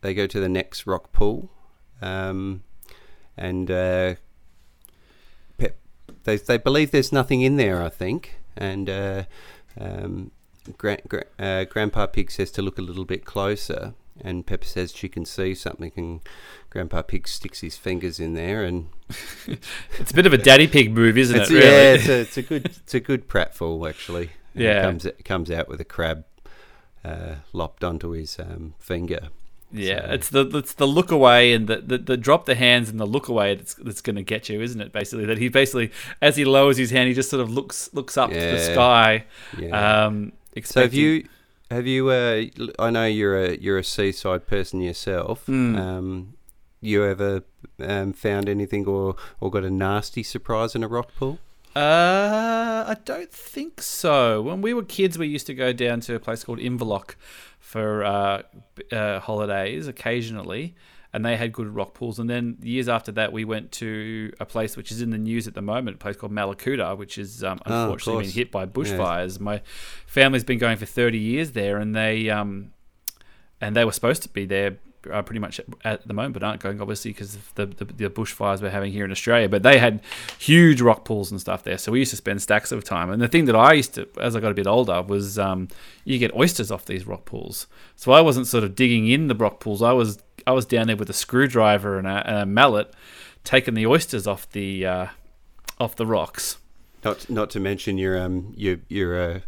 they 0.01 0.13
go 0.13 0.27
to 0.27 0.39
the 0.39 0.49
next 0.49 0.85
rock 0.85 1.13
pool, 1.13 1.49
um, 2.01 2.63
and 3.37 3.69
uh, 3.69 4.15
they 6.23 6.37
they 6.37 6.57
believe 6.57 6.91
there's 6.91 7.11
nothing 7.11 7.41
in 7.41 7.57
there. 7.57 7.81
I 7.81 7.89
think, 7.89 8.39
and 8.55 8.89
uh, 8.89 9.23
um, 9.79 10.31
Gra- 10.77 11.01
Gra- 11.07 11.25
uh, 11.39 11.63
Grandpa 11.65 12.07
Pig 12.07 12.31
says 12.31 12.51
to 12.51 12.61
look 12.61 12.77
a 12.77 12.81
little 12.81 13.05
bit 13.05 13.25
closer, 13.25 13.93
and 14.21 14.45
Peppa 14.45 14.65
says 14.65 14.93
she 14.93 15.09
can 15.09 15.25
see 15.25 15.55
something, 15.55 15.91
and 15.95 16.21
Grandpa 16.69 17.01
Pig 17.01 17.27
sticks 17.27 17.61
his 17.61 17.77
fingers 17.77 18.19
in 18.19 18.33
there, 18.33 18.63
and 18.63 18.89
it's 19.99 20.11
a 20.11 20.13
bit 20.13 20.25
of 20.25 20.33
a 20.33 20.37
Daddy 20.37 20.67
Pig 20.67 20.91
move, 20.91 21.17
isn't 21.17 21.39
it? 21.39 21.49
Really? 21.49 21.65
Yeah, 21.65 21.93
it's 21.93 22.07
a, 22.07 22.19
it's 22.21 22.37
a 22.37 22.41
good 22.41 22.65
it's 22.65 22.93
a 22.93 22.99
good 22.99 23.27
pratfall 23.27 23.87
actually. 23.89 24.31
Yeah, 24.53 24.79
it 24.79 24.81
comes 24.83 25.05
it 25.05 25.25
comes 25.25 25.49
out 25.49 25.67
with 25.67 25.79
a 25.81 25.85
crab 25.85 26.25
uh, 27.03 27.35
lopped 27.53 27.83
onto 27.83 28.11
his 28.11 28.37
um, 28.39 28.75
finger. 28.79 29.29
Yeah, 29.73 30.07
so. 30.07 30.13
it's 30.13 30.29
the 30.29 30.57
it's 30.57 30.73
the 30.73 30.87
look 30.87 31.11
away 31.11 31.53
and 31.53 31.67
the, 31.67 31.77
the, 31.77 31.97
the 31.97 32.17
drop 32.17 32.45
the 32.45 32.55
hands 32.55 32.89
and 32.89 32.99
the 32.99 33.05
look 33.05 33.27
away 33.27 33.55
that's 33.55 33.73
that's 33.75 34.01
going 34.01 34.17
to 34.17 34.23
get 34.23 34.49
you, 34.49 34.61
isn't 34.61 34.81
it? 34.81 34.91
Basically, 34.91 35.25
that 35.25 35.37
he 35.37 35.49
basically 35.49 35.91
as 36.21 36.35
he 36.35 36.45
lowers 36.45 36.77
his 36.77 36.91
hand, 36.91 37.07
he 37.07 37.13
just 37.13 37.29
sort 37.29 37.41
of 37.41 37.49
looks 37.49 37.93
looks 37.93 38.17
up 38.17 38.31
yeah. 38.31 38.39
to 38.39 38.57
the 38.57 38.73
sky. 38.73 39.25
Yeah. 39.57 40.05
Um, 40.05 40.33
so 40.63 40.81
have 40.81 40.93
you 40.93 41.27
have 41.69 41.87
you? 41.87 42.09
Uh, 42.09 42.45
I 42.79 42.89
know 42.89 43.05
you're 43.05 43.37
a 43.37 43.57
you're 43.57 43.77
a 43.77 43.83
seaside 43.83 44.45
person 44.47 44.81
yourself. 44.81 45.45
Mm. 45.45 45.77
Um, 45.77 46.33
you 46.81 47.05
ever 47.05 47.43
um, 47.79 48.11
found 48.13 48.49
anything 48.49 48.85
or 48.85 49.15
or 49.39 49.49
got 49.49 49.63
a 49.63 49.71
nasty 49.71 50.23
surprise 50.23 50.75
in 50.75 50.83
a 50.83 50.87
rock 50.87 51.15
pool? 51.15 51.39
Uh, 51.73 52.83
I 52.85 52.97
don't 53.05 53.31
think 53.31 53.81
so. 53.81 54.41
When 54.41 54.61
we 54.61 54.73
were 54.73 54.83
kids, 54.83 55.17
we 55.17 55.27
used 55.27 55.47
to 55.47 55.53
go 55.53 55.71
down 55.71 56.01
to 56.01 56.15
a 56.15 56.19
place 56.19 56.43
called 56.43 56.59
Inverloch 56.59 57.15
for 57.71 58.03
uh, 58.03 58.41
uh, 58.91 59.21
holidays 59.21 59.87
occasionally, 59.87 60.75
and 61.13 61.23
they 61.23 61.37
had 61.37 61.53
good 61.53 61.73
rock 61.73 61.93
pools. 61.93 62.19
And 62.19 62.29
then 62.29 62.57
years 62.61 62.89
after 62.89 63.13
that, 63.13 63.31
we 63.31 63.45
went 63.45 63.71
to 63.73 64.33
a 64.41 64.45
place 64.45 64.75
which 64.75 64.91
is 64.91 65.01
in 65.01 65.09
the 65.11 65.17
news 65.17 65.47
at 65.47 65.53
the 65.53 65.61
moment, 65.61 65.95
a 65.95 65.97
place 65.97 66.17
called 66.17 66.33
Mallacoota, 66.33 66.97
which 66.97 67.17
is 67.17 67.45
um, 67.45 67.61
oh, 67.65 67.83
unfortunately 67.83 68.25
oh, 68.25 68.27
been 68.27 68.31
hit 68.31 68.51
by 68.51 68.65
bushfires. 68.65 69.37
Yeah. 69.37 69.43
My 69.43 69.61
family's 70.05 70.43
been 70.43 70.57
going 70.57 70.75
for 70.75 70.85
thirty 70.85 71.17
years 71.17 71.51
there, 71.51 71.77
and 71.77 71.95
they 71.95 72.29
um, 72.29 72.73
and 73.61 73.73
they 73.73 73.85
were 73.85 73.93
supposed 73.93 74.21
to 74.23 74.29
be 74.29 74.45
there 74.45 74.77
uh, 75.09 75.21
pretty 75.21 75.39
much 75.39 75.59
at 75.83 76.07
the 76.07 76.13
moment, 76.13 76.33
but 76.33 76.43
aren't 76.43 76.61
going 76.61 76.81
obviously 76.81 77.11
because 77.11 77.35
of 77.35 77.55
the, 77.55 77.65
the, 77.65 77.85
the, 77.85 78.09
bushfires 78.09 78.61
we're 78.61 78.69
having 78.69 78.91
here 78.91 79.05
in 79.05 79.11
Australia. 79.11 79.49
But 79.49 79.63
they 79.63 79.79
had 79.79 80.01
huge 80.37 80.81
rock 80.81 81.05
pools 81.05 81.31
and 81.31 81.39
stuff 81.39 81.63
there, 81.63 81.77
so 81.77 81.91
we 81.91 81.99
used 81.99 82.11
to 82.11 82.17
spend 82.17 82.41
stacks 82.41 82.71
of 82.71 82.83
time. 82.83 83.09
And 83.09 83.21
the 83.21 83.27
thing 83.27 83.45
that 83.45 83.55
I 83.55 83.73
used 83.73 83.95
to, 83.95 84.07
as 84.19 84.35
I 84.35 84.39
got 84.39 84.51
a 84.51 84.55
bit 84.55 84.67
older, 84.67 85.01
was 85.01 85.39
um, 85.39 85.69
you 86.05 86.19
get 86.19 86.33
oysters 86.35 86.71
off 86.71 86.85
these 86.85 87.07
rock 87.07 87.25
pools. 87.25 87.67
So 87.95 88.11
I 88.11 88.21
wasn't 88.21 88.47
sort 88.47 88.63
of 88.63 88.75
digging 88.75 89.07
in 89.07 89.27
the 89.27 89.35
rock 89.35 89.59
pools. 89.59 89.81
I 89.81 89.93
was 89.93 90.19
I 90.45 90.51
was 90.51 90.65
down 90.65 90.87
there 90.87 90.97
with 90.97 91.09
a 91.09 91.13
screwdriver 91.13 91.97
and 91.97 92.07
a, 92.07 92.27
and 92.27 92.35
a 92.37 92.45
mallet, 92.45 92.93
taking 93.43 93.73
the 93.73 93.87
oysters 93.87 94.27
off 94.27 94.49
the 94.51 94.85
uh, 94.85 95.07
off 95.79 95.95
the 95.95 96.05
rocks. 96.05 96.57
Not 97.03 97.29
not 97.29 97.49
to 97.51 97.59
mention 97.59 97.97
your 97.97 98.21
um 98.21 98.53
your 98.55 98.77
your 98.87 99.19
uh, 99.19 99.39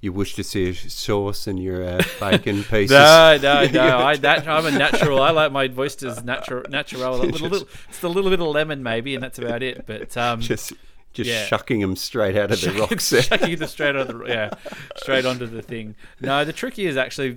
your 0.00 0.12
Worcestershire 0.12 0.74
sauce 0.74 1.46
and 1.46 1.60
your 1.60 1.82
uh, 1.82 2.02
bacon 2.20 2.62
pieces. 2.62 2.90
no, 2.90 3.38
no, 3.42 3.66
no. 3.72 3.98
I, 3.98 4.16
that, 4.18 4.46
I'm 4.46 4.66
a 4.66 4.70
natural. 4.70 5.20
I 5.20 5.30
like 5.30 5.52
my 5.52 5.70
oysters 5.76 6.22
natural. 6.24 6.64
Natural. 6.68 7.16
A 7.16 7.22
little, 7.22 7.68
a 8.02 8.08
little 8.08 8.30
bit 8.30 8.40
of 8.40 8.46
lemon 8.48 8.82
maybe, 8.82 9.14
and 9.14 9.22
that's 9.22 9.38
about 9.38 9.62
it. 9.62 9.86
But 9.86 10.16
um, 10.16 10.40
just 10.40 10.72
just 11.14 11.28
yeah. 11.28 11.46
shucking 11.46 11.80
them 11.80 11.96
straight 11.96 12.36
out 12.36 12.52
of 12.52 12.60
the 12.60 12.72
rocks. 12.74 13.08
shucking 13.08 13.56
them 13.56 13.68
straight 13.68 13.96
out 13.96 14.08
of 14.08 14.18
the 14.18 14.24
yeah, 14.26 14.50
straight 14.96 15.24
onto 15.24 15.46
the 15.46 15.62
thing. 15.62 15.96
No, 16.20 16.44
the 16.44 16.52
tricky 16.52 16.86
is 16.86 16.96
actually 16.96 17.36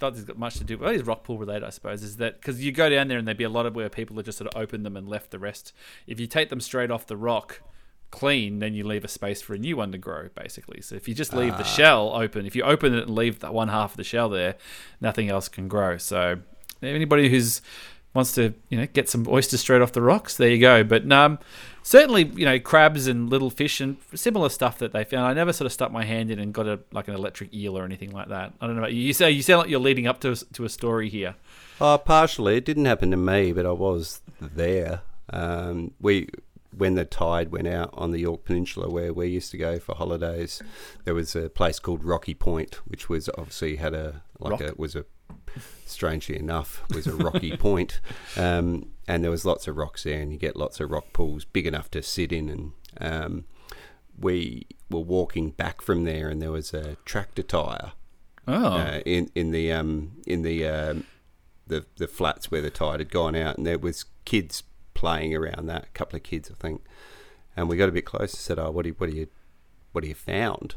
not 0.00 0.14
has 0.14 0.24
got 0.24 0.38
much 0.38 0.56
to 0.58 0.64
do. 0.64 0.78
Well, 0.78 0.90
it's 0.90 1.04
rock 1.04 1.24
pool 1.24 1.36
related, 1.36 1.64
I 1.64 1.70
suppose. 1.70 2.02
Is 2.02 2.16
that 2.16 2.40
because 2.40 2.64
you 2.64 2.72
go 2.72 2.88
down 2.88 3.08
there 3.08 3.18
and 3.18 3.28
there'd 3.28 3.36
be 3.36 3.44
a 3.44 3.50
lot 3.50 3.66
of 3.66 3.76
where 3.76 3.90
people 3.90 4.16
have 4.16 4.24
just 4.24 4.38
sort 4.38 4.52
of 4.54 4.58
opened 4.58 4.86
them 4.86 4.96
and 4.96 5.06
left 5.06 5.30
the 5.30 5.38
rest. 5.38 5.74
If 6.06 6.18
you 6.18 6.26
take 6.26 6.48
them 6.48 6.60
straight 6.60 6.90
off 6.90 7.06
the 7.06 7.18
rock 7.18 7.60
clean, 8.10 8.58
then 8.58 8.74
you 8.74 8.86
leave 8.86 9.04
a 9.04 9.08
space 9.08 9.42
for 9.42 9.54
a 9.54 9.58
new 9.58 9.76
one 9.76 9.92
to 9.92 9.98
grow, 9.98 10.28
basically. 10.34 10.80
So 10.80 10.94
if 10.94 11.08
you 11.08 11.14
just 11.14 11.34
leave 11.34 11.56
the 11.56 11.64
ah. 11.64 11.66
shell 11.66 12.12
open, 12.14 12.46
if 12.46 12.56
you 12.56 12.62
open 12.62 12.94
it 12.94 13.04
and 13.04 13.14
leave 13.14 13.40
that 13.40 13.54
one 13.54 13.68
half 13.68 13.92
of 13.92 13.96
the 13.96 14.04
shell 14.04 14.28
there, 14.28 14.56
nothing 15.00 15.28
else 15.28 15.48
can 15.48 15.68
grow. 15.68 15.98
So 15.98 16.38
anybody 16.82 17.28
who's 17.28 17.60
wants 18.14 18.32
to, 18.32 18.54
you 18.68 18.78
know, 18.78 18.86
get 18.86 19.08
some 19.08 19.26
oysters 19.28 19.60
straight 19.60 19.82
off 19.82 19.92
the 19.92 20.02
rocks, 20.02 20.36
there 20.36 20.48
you 20.48 20.60
go. 20.60 20.82
But 20.82 21.10
um, 21.12 21.38
certainly, 21.82 22.24
you 22.24 22.44
know, 22.44 22.58
crabs 22.58 23.06
and 23.06 23.30
little 23.30 23.50
fish 23.50 23.80
and 23.80 23.96
similar 24.14 24.48
stuff 24.48 24.78
that 24.78 24.92
they 24.92 25.04
found. 25.04 25.26
I 25.26 25.34
never 25.34 25.52
sort 25.52 25.66
of 25.66 25.72
stuck 25.72 25.92
my 25.92 26.04
hand 26.04 26.30
in 26.30 26.38
and 26.38 26.52
got 26.52 26.66
a 26.66 26.80
like 26.92 27.08
an 27.08 27.14
electric 27.14 27.54
eel 27.54 27.78
or 27.78 27.84
anything 27.84 28.10
like 28.10 28.28
that. 28.28 28.54
I 28.60 28.66
don't 28.66 28.76
know. 28.76 28.82
About 28.82 28.92
you 28.92 29.12
say 29.12 29.30
you 29.30 29.42
sound 29.42 29.60
like 29.60 29.70
you're 29.70 29.80
leading 29.80 30.06
up 30.06 30.20
to 30.20 30.34
to 30.54 30.64
a 30.64 30.68
story 30.68 31.08
here. 31.08 31.34
Uh, 31.80 31.98
partially. 31.98 32.56
It 32.56 32.64
didn't 32.64 32.86
happen 32.86 33.10
to 33.10 33.16
me, 33.16 33.52
but 33.52 33.66
I 33.66 33.72
was 33.72 34.20
there. 34.40 35.02
Um, 35.30 35.92
we 36.00 36.28
when 36.78 36.94
the 36.94 37.04
tide 37.04 37.50
went 37.50 37.66
out 37.66 37.90
on 37.92 38.12
the 38.12 38.20
Yorke 38.20 38.44
Peninsula, 38.44 38.88
where 38.88 39.12
we 39.12 39.26
used 39.26 39.50
to 39.50 39.58
go 39.58 39.78
for 39.78 39.94
holidays, 39.96 40.62
there 41.04 41.14
was 41.14 41.34
a 41.34 41.50
place 41.50 41.78
called 41.78 42.04
Rocky 42.04 42.34
Point, 42.34 42.76
which 42.86 43.08
was 43.08 43.28
obviously 43.36 43.76
had 43.76 43.94
a 43.94 44.22
like 44.38 44.52
Rock. 44.52 44.60
a 44.60 44.74
was 44.76 44.94
a 44.94 45.04
strangely 45.84 46.38
enough 46.38 46.82
was 46.94 47.06
a 47.06 47.14
rocky 47.14 47.56
point, 47.56 48.00
um, 48.36 48.90
and 49.06 49.24
there 49.24 49.30
was 49.30 49.44
lots 49.44 49.66
of 49.66 49.76
rocks 49.76 50.04
there, 50.04 50.20
and 50.20 50.32
you 50.32 50.38
get 50.38 50.56
lots 50.56 50.80
of 50.80 50.90
rock 50.90 51.12
pools 51.12 51.44
big 51.44 51.66
enough 51.66 51.90
to 51.90 52.02
sit 52.02 52.32
in, 52.32 52.48
and 52.48 52.72
um, 53.00 53.44
we 54.18 54.66
were 54.88 55.00
walking 55.00 55.50
back 55.50 55.82
from 55.82 56.04
there, 56.04 56.28
and 56.28 56.40
there 56.40 56.52
was 56.52 56.72
a 56.72 56.96
tractor 57.04 57.42
tire. 57.42 57.92
Oh. 58.46 58.72
Uh, 58.72 59.00
in 59.04 59.30
in 59.34 59.50
the 59.50 59.72
um, 59.72 60.12
in 60.26 60.42
the 60.42 60.66
um, 60.66 61.04
the 61.66 61.84
the 61.96 62.06
flats 62.08 62.50
where 62.50 62.62
the 62.62 62.70
tide 62.70 63.00
had 63.00 63.10
gone 63.10 63.34
out, 63.34 63.58
and 63.58 63.66
there 63.66 63.78
was 63.78 64.04
kids 64.24 64.62
playing 64.98 65.32
around 65.32 65.66
that. 65.66 65.84
A 65.84 65.90
couple 65.94 66.16
of 66.16 66.24
kids, 66.24 66.50
I 66.50 66.54
think, 66.54 66.82
and 67.56 67.68
we 67.68 67.76
got 67.76 67.88
a 67.88 67.92
bit 67.92 68.04
close. 68.04 68.32
and 68.32 68.40
said, 68.40 68.58
"Oh, 68.58 68.72
what 68.72 68.82
do 68.82 68.88
you, 68.88 68.94
what 68.98 69.08
do 69.08 69.16
you, 69.16 69.28
what 69.92 70.02
do 70.02 70.08
you 70.08 70.14
found?" 70.14 70.74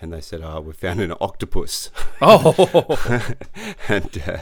And 0.00 0.12
they 0.12 0.20
said, 0.20 0.40
"Oh, 0.40 0.60
we 0.60 0.72
found 0.72 1.00
an 1.00 1.12
octopus." 1.20 1.90
Oh, 2.18 2.96
and 3.90 4.22
uh, 4.26 4.38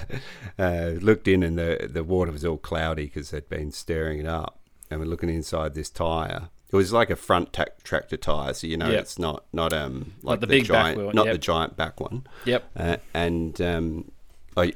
uh, 0.62 0.90
looked 1.00 1.26
in, 1.26 1.42
and 1.42 1.58
the 1.58 1.88
the 1.90 2.04
water 2.04 2.30
was 2.30 2.44
all 2.44 2.56
cloudy 2.56 3.06
because 3.06 3.30
they'd 3.30 3.48
been 3.48 3.72
stirring 3.72 4.20
it 4.20 4.26
up. 4.26 4.60
And 4.88 5.00
we're 5.00 5.06
looking 5.06 5.28
inside 5.28 5.74
this 5.74 5.90
tire. 5.90 6.50
It 6.70 6.76
was 6.76 6.92
like 6.92 7.10
a 7.10 7.16
front 7.16 7.52
ta- 7.52 7.74
tractor 7.82 8.16
tire, 8.16 8.54
so 8.54 8.68
you 8.68 8.76
know 8.76 8.90
yep. 8.90 9.00
it's 9.00 9.18
not 9.18 9.44
not 9.52 9.72
um 9.72 10.12
like 10.22 10.38
the, 10.38 10.46
the, 10.46 10.50
big 10.58 10.66
giant, 10.66 11.02
one, 11.02 11.16
not 11.16 11.26
yep. 11.26 11.34
the 11.34 11.38
giant 11.38 11.76
back 11.76 11.98
one. 11.98 12.28
Yep. 12.44 12.70
Uh, 12.76 12.96
and 13.12 13.60
um, 13.60 14.12
oh, 14.56 14.70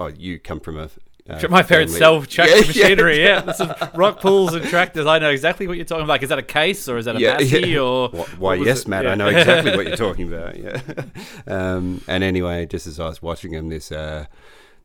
oh, 0.00 0.08
you 0.08 0.40
come 0.40 0.58
from 0.58 0.76
a 0.76 0.90
uh, 1.28 1.48
My 1.48 1.62
parents 1.62 1.96
sell 1.96 2.22
tractor 2.22 2.56
yeah, 2.58 2.66
machinery. 2.66 3.22
Yeah, 3.22 3.44
yeah. 3.46 3.52
some 3.52 3.74
rock 3.94 4.20
pools 4.20 4.54
and 4.54 4.64
tractors. 4.66 5.06
I 5.06 5.18
know 5.18 5.30
exactly 5.30 5.66
what 5.66 5.76
you're 5.76 5.86
talking 5.86 6.04
about. 6.04 6.22
Is 6.22 6.28
that 6.28 6.38
a 6.38 6.42
case 6.42 6.88
or 6.88 6.98
is 6.98 7.06
that 7.06 7.16
a 7.16 7.20
yeah, 7.20 7.38
yeah. 7.40 7.78
or? 7.78 8.08
Why, 8.38 8.54
yes, 8.54 8.86
Matt. 8.86 9.06
I 9.06 9.14
know 9.14 9.28
exactly 9.28 9.76
what 9.76 9.86
you're 9.86 9.96
talking 10.08 10.28
about. 10.28 10.56
Yeah. 10.56 10.80
Um, 11.46 12.02
and 12.06 12.22
anyway, 12.22 12.66
just 12.66 12.86
as 12.86 13.00
I 13.00 13.08
was 13.08 13.22
watching 13.22 13.52
him, 13.52 13.68
this 13.70 13.90
uh, 13.90 14.26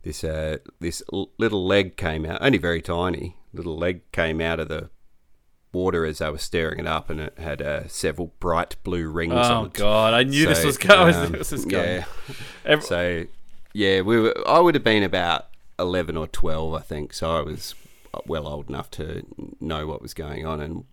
this 0.03 0.23
uh, 0.23 0.57
this 0.79 1.03
little 1.37 1.65
leg 1.65 1.97
came 1.97 2.25
out, 2.25 2.39
only 2.41 2.57
very 2.57 2.81
tiny. 2.81 3.35
Little 3.53 3.77
leg 3.77 4.09
came 4.11 4.39
out 4.39 4.59
of 4.59 4.69
the 4.69 4.89
water 5.73 6.05
as 6.05 6.21
I 6.21 6.29
was 6.29 6.41
staring 6.41 6.79
it 6.79 6.87
up, 6.87 7.09
and 7.09 7.19
it 7.19 7.37
had 7.37 7.61
uh, 7.61 7.87
several 7.87 8.33
bright 8.39 8.75
blue 8.83 9.09
rings. 9.09 9.33
Oh 9.35 9.69
God! 9.73 10.13
I 10.13 10.23
knew 10.23 10.43
so, 10.43 10.49
this 10.49 10.63
was 10.63 10.77
going. 10.77 11.15
Um, 11.15 11.31
this 11.33 11.51
was 11.51 11.65
going. 11.65 11.97
Yeah. 11.97 12.05
Every- 12.65 12.85
so 12.85 13.25
yeah, 13.73 14.01
we 14.01 14.19
were. 14.19 14.33
I 14.47 14.59
would 14.59 14.75
have 14.75 14.83
been 14.83 15.03
about 15.03 15.47
11 15.79 16.17
or 16.17 16.27
12, 16.27 16.73
I 16.73 16.81
think. 16.81 17.13
So 17.13 17.37
I 17.37 17.41
was 17.41 17.75
well 18.25 18.47
old 18.47 18.69
enough 18.69 18.89
to 18.91 19.23
know 19.59 19.87
what 19.87 20.01
was 20.01 20.13
going 20.13 20.45
on 20.45 20.59
and 20.59 20.85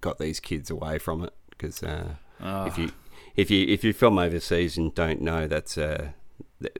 got 0.00 0.18
these 0.18 0.40
kids 0.40 0.70
away 0.70 0.98
from 0.98 1.24
it 1.24 1.32
because 1.50 1.82
uh, 1.82 2.14
oh. 2.40 2.66
if 2.66 2.78
you 2.78 2.92
if 3.34 3.50
you 3.50 3.66
if 3.66 3.84
you 3.84 3.92
film 3.92 4.18
overseas 4.18 4.76
and 4.76 4.94
don't 4.94 5.20
know, 5.20 5.46
that's 5.46 5.76
uh, 5.76 6.10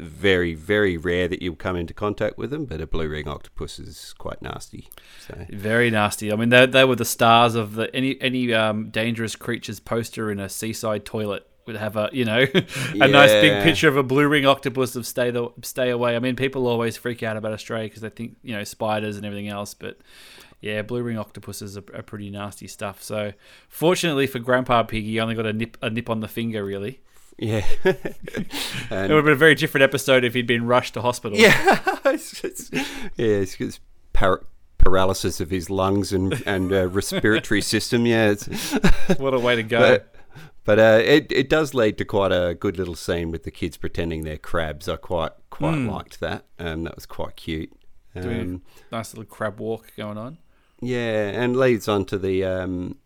very 0.00 0.54
very 0.54 0.96
rare 0.96 1.28
that 1.28 1.42
you'll 1.42 1.56
come 1.56 1.76
into 1.76 1.94
contact 1.94 2.38
with 2.38 2.50
them. 2.50 2.64
But 2.64 2.80
a 2.80 2.86
blue 2.86 3.08
ring 3.08 3.28
octopus 3.28 3.78
is 3.78 4.14
quite 4.16 4.40
nasty. 4.42 4.88
So. 5.26 5.46
Very 5.50 5.90
nasty. 5.90 6.32
I 6.32 6.36
mean, 6.36 6.48
they, 6.48 6.66
they 6.66 6.84
were 6.84 6.96
the 6.96 7.04
stars 7.04 7.54
of 7.54 7.74
the 7.74 7.94
any 7.94 8.20
any 8.20 8.52
um, 8.54 8.90
dangerous 8.90 9.36
creatures 9.36 9.80
poster 9.80 10.30
in 10.30 10.40
a 10.40 10.48
seaside 10.48 11.04
toilet 11.04 11.46
would 11.66 11.76
have 11.76 11.96
a 11.96 12.08
you 12.12 12.24
know 12.24 12.40
a 12.54 13.08
nice 13.08 13.30
big 13.30 13.62
picture 13.62 13.88
of 13.88 13.96
a 13.96 14.02
blue 14.02 14.26
ring 14.28 14.46
octopus 14.46 14.96
of 14.96 15.06
stay 15.06 15.30
the 15.30 15.48
stay 15.62 15.90
away. 15.90 16.16
I 16.16 16.18
mean, 16.18 16.36
people 16.36 16.66
always 16.66 16.96
freak 16.96 17.22
out 17.22 17.36
about 17.36 17.52
Australia 17.52 17.86
because 17.88 18.02
they 18.02 18.10
think 18.10 18.36
you 18.42 18.54
know 18.54 18.64
spiders 18.64 19.16
and 19.16 19.26
everything 19.26 19.48
else, 19.48 19.74
but 19.74 19.98
yeah, 20.60 20.82
blue 20.82 21.02
ring 21.02 21.18
octopuses 21.18 21.76
are, 21.76 21.84
are 21.94 22.02
pretty 22.02 22.30
nasty 22.30 22.66
stuff. 22.66 23.02
So 23.02 23.32
fortunately 23.68 24.26
for 24.26 24.38
Grandpa 24.38 24.82
Piggy, 24.84 25.10
he 25.10 25.20
only 25.20 25.34
got 25.34 25.46
a 25.46 25.52
nip 25.52 25.76
a 25.82 25.90
nip 25.90 26.08
on 26.08 26.20
the 26.20 26.28
finger. 26.28 26.64
Really, 26.64 27.00
Yeah. 27.38 27.64
it 27.84 28.46
would 28.90 29.10
have 29.10 29.24
been 29.24 29.28
a 29.28 29.34
very 29.34 29.54
different 29.54 29.82
episode 29.82 30.24
if 30.24 30.34
he'd 30.34 30.46
been 30.46 30.66
rushed 30.66 30.94
to 30.94 31.02
hospital. 31.02 31.38
yeah. 31.38 31.78
it's, 32.06 32.42
it's, 32.44 32.70
yeah. 32.72 32.84
It's, 33.16 33.60
it's 33.60 33.80
par- 34.12 34.44
paralysis 34.78 35.40
of 35.40 35.50
his 35.50 35.68
lungs 35.68 36.12
and 36.12 36.42
and 36.46 36.72
uh, 36.72 36.88
respiratory 36.88 37.60
system. 37.60 38.06
Yeah. 38.06 38.30
It's, 38.30 38.46
what 39.18 39.34
a 39.34 39.38
way 39.38 39.56
to 39.56 39.62
go. 39.62 39.80
but 39.80 40.14
but 40.66 40.78
uh, 40.78 41.00
it 41.02 41.32
it 41.32 41.48
does 41.48 41.72
lead 41.72 41.96
to 41.98 42.04
quite 42.04 42.32
a 42.32 42.54
good 42.54 42.76
little 42.76 42.94
scene 42.96 43.30
with 43.30 43.44
the 43.44 43.50
kids 43.50 43.76
pretending 43.78 44.24
they're 44.24 44.36
crabs. 44.36 44.88
I 44.88 44.96
quite 44.96 45.32
quite 45.48 45.76
Mm. 45.76 45.90
liked 45.90 46.20
that. 46.20 46.44
Um, 46.58 46.84
that 46.84 46.94
was 46.96 47.06
quite 47.06 47.36
cute. 47.36 47.72
Doing 48.14 48.40
Um, 48.40 48.62
nice 48.92 49.12
little 49.14 49.24
crab 49.30 49.58
walk 49.60 49.92
going 49.96 50.18
on. 50.18 50.38
yeah, 50.80 51.28
and 51.28 51.56
leads 51.56 51.86
on 51.88 52.04
to 52.06 52.18
the 52.18 52.44
um, 52.44 52.96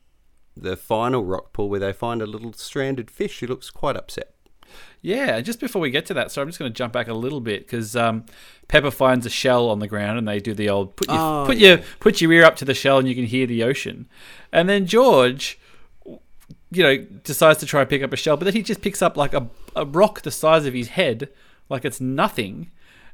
the 0.56 0.76
final 0.76 1.24
rock 1.24 1.52
pool 1.52 1.68
where 1.68 1.80
they 1.80 1.92
find 1.92 2.20
a 2.20 2.26
little 2.26 2.52
stranded 2.52 3.10
fish 3.10 3.38
who 3.40 3.46
looks 3.46 3.70
quite 3.70 3.96
upset. 3.96 4.34
Yeah, 5.02 5.36
and 5.36 5.44
just 5.44 5.58
before 5.58 5.80
we 5.82 5.90
get 5.90 6.06
to 6.06 6.14
that, 6.14 6.30
so 6.30 6.40
I'm 6.42 6.48
just 6.48 6.58
going 6.58 6.70
to 6.72 6.76
jump 6.76 6.92
back 6.92 7.08
a 7.08 7.14
little 7.14 7.40
bit 7.40 7.66
because 7.66 7.96
um, 7.96 8.24
Peppa 8.68 8.90
finds 8.92 9.26
a 9.26 9.30
shell 9.30 9.68
on 9.68 9.78
the 9.80 9.88
ground, 9.88 10.16
and 10.18 10.28
they 10.28 10.38
do 10.38 10.54
the 10.54 10.68
old 10.68 10.94
put 10.94 11.08
your 11.08 11.18
Oh, 11.18 11.44
put 11.46 11.56
yeah. 11.56 11.68
your 11.70 11.78
put 11.98 12.20
your 12.20 12.32
ear 12.32 12.44
up 12.44 12.54
to 12.56 12.64
the 12.64 12.74
shell, 12.74 12.98
and 12.98 13.08
you 13.08 13.14
can 13.16 13.24
hear 13.26 13.46
the 13.46 13.64
ocean. 13.64 14.08
And 14.52 14.68
then 14.68 14.86
George, 14.86 15.58
you 16.70 16.82
know, 16.82 16.98
decides 17.24 17.58
to 17.60 17.66
try 17.66 17.80
and 17.80 17.90
pick 17.90 18.02
up 18.02 18.12
a 18.12 18.16
shell, 18.16 18.36
but 18.36 18.44
then 18.44 18.54
he 18.54 18.62
just 18.62 18.82
picks 18.82 19.02
up 19.02 19.16
like 19.16 19.34
a 19.34 19.48
a 19.76 19.84
rock 19.84 20.22
the 20.22 20.30
size 20.30 20.66
of 20.66 20.74
his 20.74 20.88
head, 20.88 21.28
like 21.68 21.84
it's 21.84 22.00
nothing, 22.00 22.70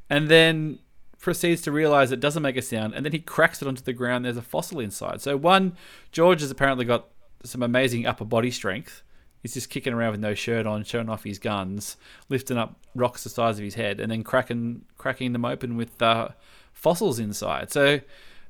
and 0.09 0.29
then 0.29 0.79
proceeds 1.19 1.63
to 1.63 1.73
realize 1.73 2.13
it 2.13 2.21
doesn't 2.21 2.43
make 2.43 2.57
a 2.57 2.63
sound, 2.63 2.95
and 2.95 3.05
then 3.05 3.13
he 3.13 3.19
cracks 3.19 3.61
it 3.63 3.69
onto 3.69 3.83
the 3.83 3.93
ground. 3.93 4.25
There's 4.25 4.37
a 4.37 4.43
fossil 4.43 4.81
inside. 4.81 5.21
So 5.21 5.37
one, 5.37 5.77
George 6.13 6.41
has 6.41 6.51
apparently 6.51 6.85
got 6.85 7.09
some 7.45 7.63
amazing 7.63 8.07
upper 8.07 8.25
body 8.25 8.51
strength. 8.51 9.03
He's 9.43 9.55
just 9.55 9.71
kicking 9.71 9.93
around 9.93 10.13
with 10.13 10.21
no 10.21 10.35
shirt 10.35 10.67
on, 10.67 10.85
showing 10.85 11.09
off 11.09 11.25
his 11.25 11.39
guns, 11.39 11.97
lifting 12.29 12.59
up 12.59 12.77
rocks 12.95 13.23
the 13.25 13.31
size 13.31 13.59
of 13.59 13.65
his 13.65 13.75
head, 13.75 14.01
and 14.01 14.11
then 14.11 14.25
cracking 14.25 14.83
cracking 14.99 15.33
them 15.33 15.45
open 15.45 15.77
with 15.77 16.01
uh, 16.03 16.29
fossils 16.73 17.19
inside. 17.19 17.71
So 17.71 18.01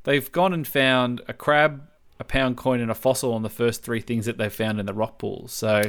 they've 0.05 0.31
gone 0.33 0.53
and 0.53 0.67
found 0.67 1.21
a 1.29 1.35
crab, 1.35 1.87
a 2.19 2.25
pound 2.25 2.57
coin, 2.57 2.81
and 2.81 2.91
a 2.91 2.95
fossil 2.95 3.33
on 3.33 3.43
the 3.43 3.51
first 3.51 3.83
three 3.83 4.01
things 4.01 4.27
that 4.27 4.39
they've 4.39 4.53
found 4.53 4.81
in 4.81 4.87
the 4.87 4.95
rock 4.95 5.19
pools. 5.19 5.53
So 5.53 5.83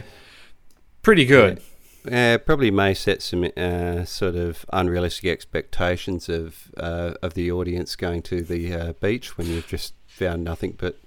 pretty 1.01 1.25
good. 1.25 1.62
Uh, 2.10 2.38
probably 2.38 2.72
may 2.72 2.93
set 2.93 3.22
some 3.22 3.50
uh, 3.57 4.05
sort 4.05 4.36
of 4.36 4.65
unrealistic 4.72 5.25
expectations 5.25 6.29
of 6.29 6.72
uh, 6.77 7.13
of 7.22 7.34
the 7.34 7.51
audience 7.51 7.96
going 7.96 8.22
to 8.22 8.41
the 8.41 8.74
uh, 8.74 8.93
beach 8.93 9.38
when 9.38 9.48
you've 9.48 9.67
just 9.67 9.93
found 10.05 10.43
nothing 10.43 10.74
but 10.77 10.98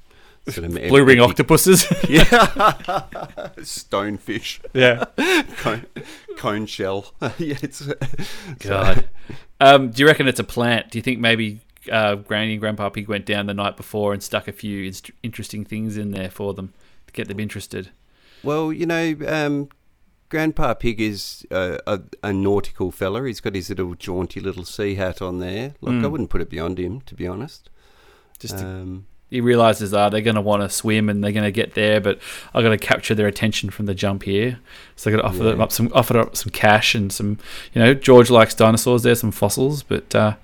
sort 0.49 0.67
of 0.67 0.75
Blue 0.89 1.05
ring 1.05 1.21
octopuses. 1.21 1.87
Yeah, 2.09 2.25
stonefish, 3.61 4.61
yeah. 4.75 5.05
cone, 5.57 5.87
cone 6.37 6.67
shell. 6.67 7.15
yeah, 7.39 7.57
it's 7.63 7.89
God. 8.59 9.09
Um, 9.61 9.91
do 9.91 10.03
you 10.03 10.07
reckon 10.07 10.29
it's 10.29 10.41
a 10.41 10.45
plant? 10.45 10.91
Do 10.91 10.99
you 10.99 11.03
think 11.03 11.19
maybe 11.19 11.61
uh, 11.91 12.17
Granny 12.17 12.53
and 12.53 12.61
Grandpa 12.61 12.89
Pig 12.91 13.09
went 13.09 13.25
down 13.27 13.47
the 13.47 13.55
night 13.55 13.77
before 13.77 14.13
and 14.13 14.23
stuck 14.23 14.49
a 14.49 14.53
few 14.53 14.85
inst- 14.85 15.11
interesting 15.23 15.65
things 15.65 15.97
in 15.97 16.11
there 16.11 16.31
for 16.31 16.53
them 16.55 16.73
to 17.07 17.13
get 17.13 17.29
them 17.29 17.41
interested? 17.41 17.91
Well, 18.43 18.73
you 18.73 18.87
know, 18.87 19.17
um, 19.27 19.69
Grandpa 20.29 20.75
Pig 20.75 21.01
is 21.01 21.47
uh, 21.51 21.79
a, 21.87 22.01
a 22.23 22.33
nautical 22.33 22.91
fella. 22.91 23.27
He's 23.27 23.41
got 23.41 23.55
his 23.55 23.69
little 23.69 23.95
jaunty 23.95 24.41
little 24.41 24.65
sea 24.65 24.95
hat 24.95 25.21
on 25.21 25.39
there. 25.41 25.75
Look, 25.81 25.95
I 25.95 25.99
Mm. 26.07 26.11
wouldn't 26.11 26.31
put 26.31 26.41
it 26.41 26.49
beyond 26.51 26.79
him, 26.79 27.01
to 27.03 27.15
be 27.15 27.27
honest. 27.27 27.69
Just 28.39 28.59
to, 28.59 28.65
Um, 28.65 29.07
he 29.29 29.41
realizes, 29.41 29.93
ah, 29.95 30.09
they're 30.09 30.21
going 30.23 30.35
to 30.37 30.41
want 30.41 30.63
to 30.63 30.69
swim 30.71 31.09
and 31.09 31.23
they're 31.23 31.33
going 31.33 31.45
to 31.45 31.53
get 31.53 31.75
there, 31.75 32.01
but 32.01 32.19
I've 32.55 32.63
got 32.65 32.71
to 32.71 32.79
capture 32.79 33.15
their 33.15 33.27
attention 33.29 33.71
from 33.71 33.87
the 33.87 33.95
jump 33.95 34.23
here. 34.25 34.59
So 34.97 35.11
I've 35.11 35.17
got 35.17 35.23
to 35.23 35.29
offer 35.29 35.43
them 35.45 35.61
up 35.61 35.71
some, 35.73 35.91
offer 35.95 36.19
up 36.19 36.37
some 36.37 36.51
cash 36.51 36.95
and 36.95 37.13
some, 37.13 37.39
you 37.75 37.81
know, 37.83 37.95
George 37.95 38.29
likes 38.31 38.55
dinosaurs. 38.55 39.03
There's 39.03 39.21
some 39.21 39.31
fossils, 39.33 39.83
but 39.83 40.15
uh, 40.15 40.35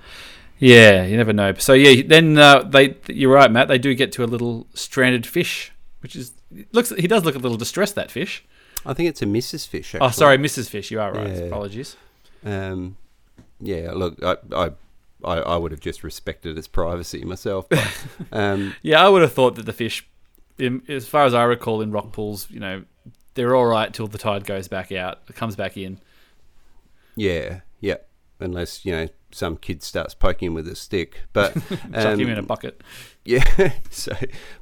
yeah, 0.58 1.04
you 1.04 1.16
never 1.16 1.32
know. 1.32 1.54
So 1.54 1.72
yeah, 1.72 2.02
then 2.06 2.38
uh, 2.38 2.62
they, 2.62 2.96
you're 3.08 3.32
right, 3.32 3.50
Matt. 3.50 3.68
They 3.68 3.78
do 3.78 3.94
get 3.94 4.12
to 4.12 4.25
a 4.25 4.26
little 4.26 4.66
stranded 4.75 5.26
fish, 5.26 5.72
which 6.00 6.16
is 6.16 6.32
looks. 6.72 6.90
He 6.90 7.06
does 7.06 7.25
look 7.25 7.34
a 7.34 7.38
little 7.38 7.58
distressed. 7.58 7.94
That 7.94 8.10
fish. 8.10 8.44
I 8.84 8.94
think 8.94 9.08
it's 9.08 9.20
a 9.22 9.26
Mrs. 9.26 9.66
Fish. 9.66 9.94
Actually. 9.94 10.06
Oh, 10.06 10.10
sorry, 10.10 10.38
Mrs. 10.38 10.68
Fish. 10.70 10.90
You 10.92 11.00
are 11.00 11.12
right. 11.12 11.28
Yeah. 11.28 11.42
Apologies. 11.44 11.96
Um, 12.44 12.96
yeah, 13.60 13.90
look, 13.92 14.22
I, 14.22 14.36
I, 14.54 14.70
I, 15.25 15.38
I 15.38 15.56
would 15.56 15.72
have 15.72 15.80
just 15.80 16.04
respected 16.04 16.56
its 16.56 16.68
privacy 16.68 17.25
myself. 17.25 17.68
But, 17.68 18.06
um, 18.32 18.76
Yeah, 18.82 19.04
I 19.04 19.08
would 19.08 19.22
have 19.22 19.32
thought 19.32 19.56
that 19.56 19.66
the 19.66 19.72
fish, 19.72 20.08
in, 20.58 20.82
as 20.88 21.08
far 21.08 21.25
as 21.25 21.34
I 21.34 21.42
recall, 21.44 21.80
in 21.80 21.90
rock 21.90 22.12
pools, 22.12 22.48
you 22.48 22.60
know, 22.60 22.84
they're 23.34 23.56
all 23.56 23.66
right 23.66 23.92
till 23.92 24.06
the 24.06 24.18
tide 24.18 24.44
goes 24.44 24.68
back 24.68 24.92
out, 24.92 25.22
it 25.28 25.34
comes 25.34 25.56
back 25.56 25.76
in. 25.76 25.98
yeah, 27.16 27.60
yeah. 27.80 27.96
Unless 28.38 28.84
you 28.84 28.92
know 28.92 29.08
some 29.30 29.56
kid 29.56 29.83
starts 29.83 30.14
poking 30.14 30.49
him 30.49 30.54
with 30.54 30.68
a 30.68 30.76
stick, 30.76 31.23
but 31.33 31.54
Chuck 31.92 32.18
him 32.18 32.28
in 32.28 32.37
a 32.37 32.40
um, 32.40 32.47
bucket. 32.47 32.83
Yeah. 33.25 33.73
So, 33.90 34.12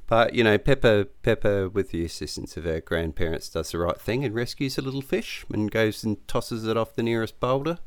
but 0.06 0.34
you 0.34 0.44
know, 0.44 0.58
Peppa, 0.58 1.08
Peppa, 1.22 1.68
with 1.68 1.90
the 1.90 2.04
assistance 2.04 2.56
of 2.56 2.64
her 2.64 2.80
grandparents, 2.80 3.48
does 3.48 3.72
the 3.72 3.78
right 3.78 4.00
thing 4.00 4.24
and 4.24 4.34
rescues 4.34 4.78
a 4.78 4.82
little 4.82 5.02
fish 5.02 5.44
and 5.52 5.70
goes 5.70 6.04
and 6.04 6.26
tosses 6.28 6.66
it 6.66 6.76
off 6.76 6.94
the 6.94 7.02
nearest 7.02 7.40
boulder. 7.40 7.78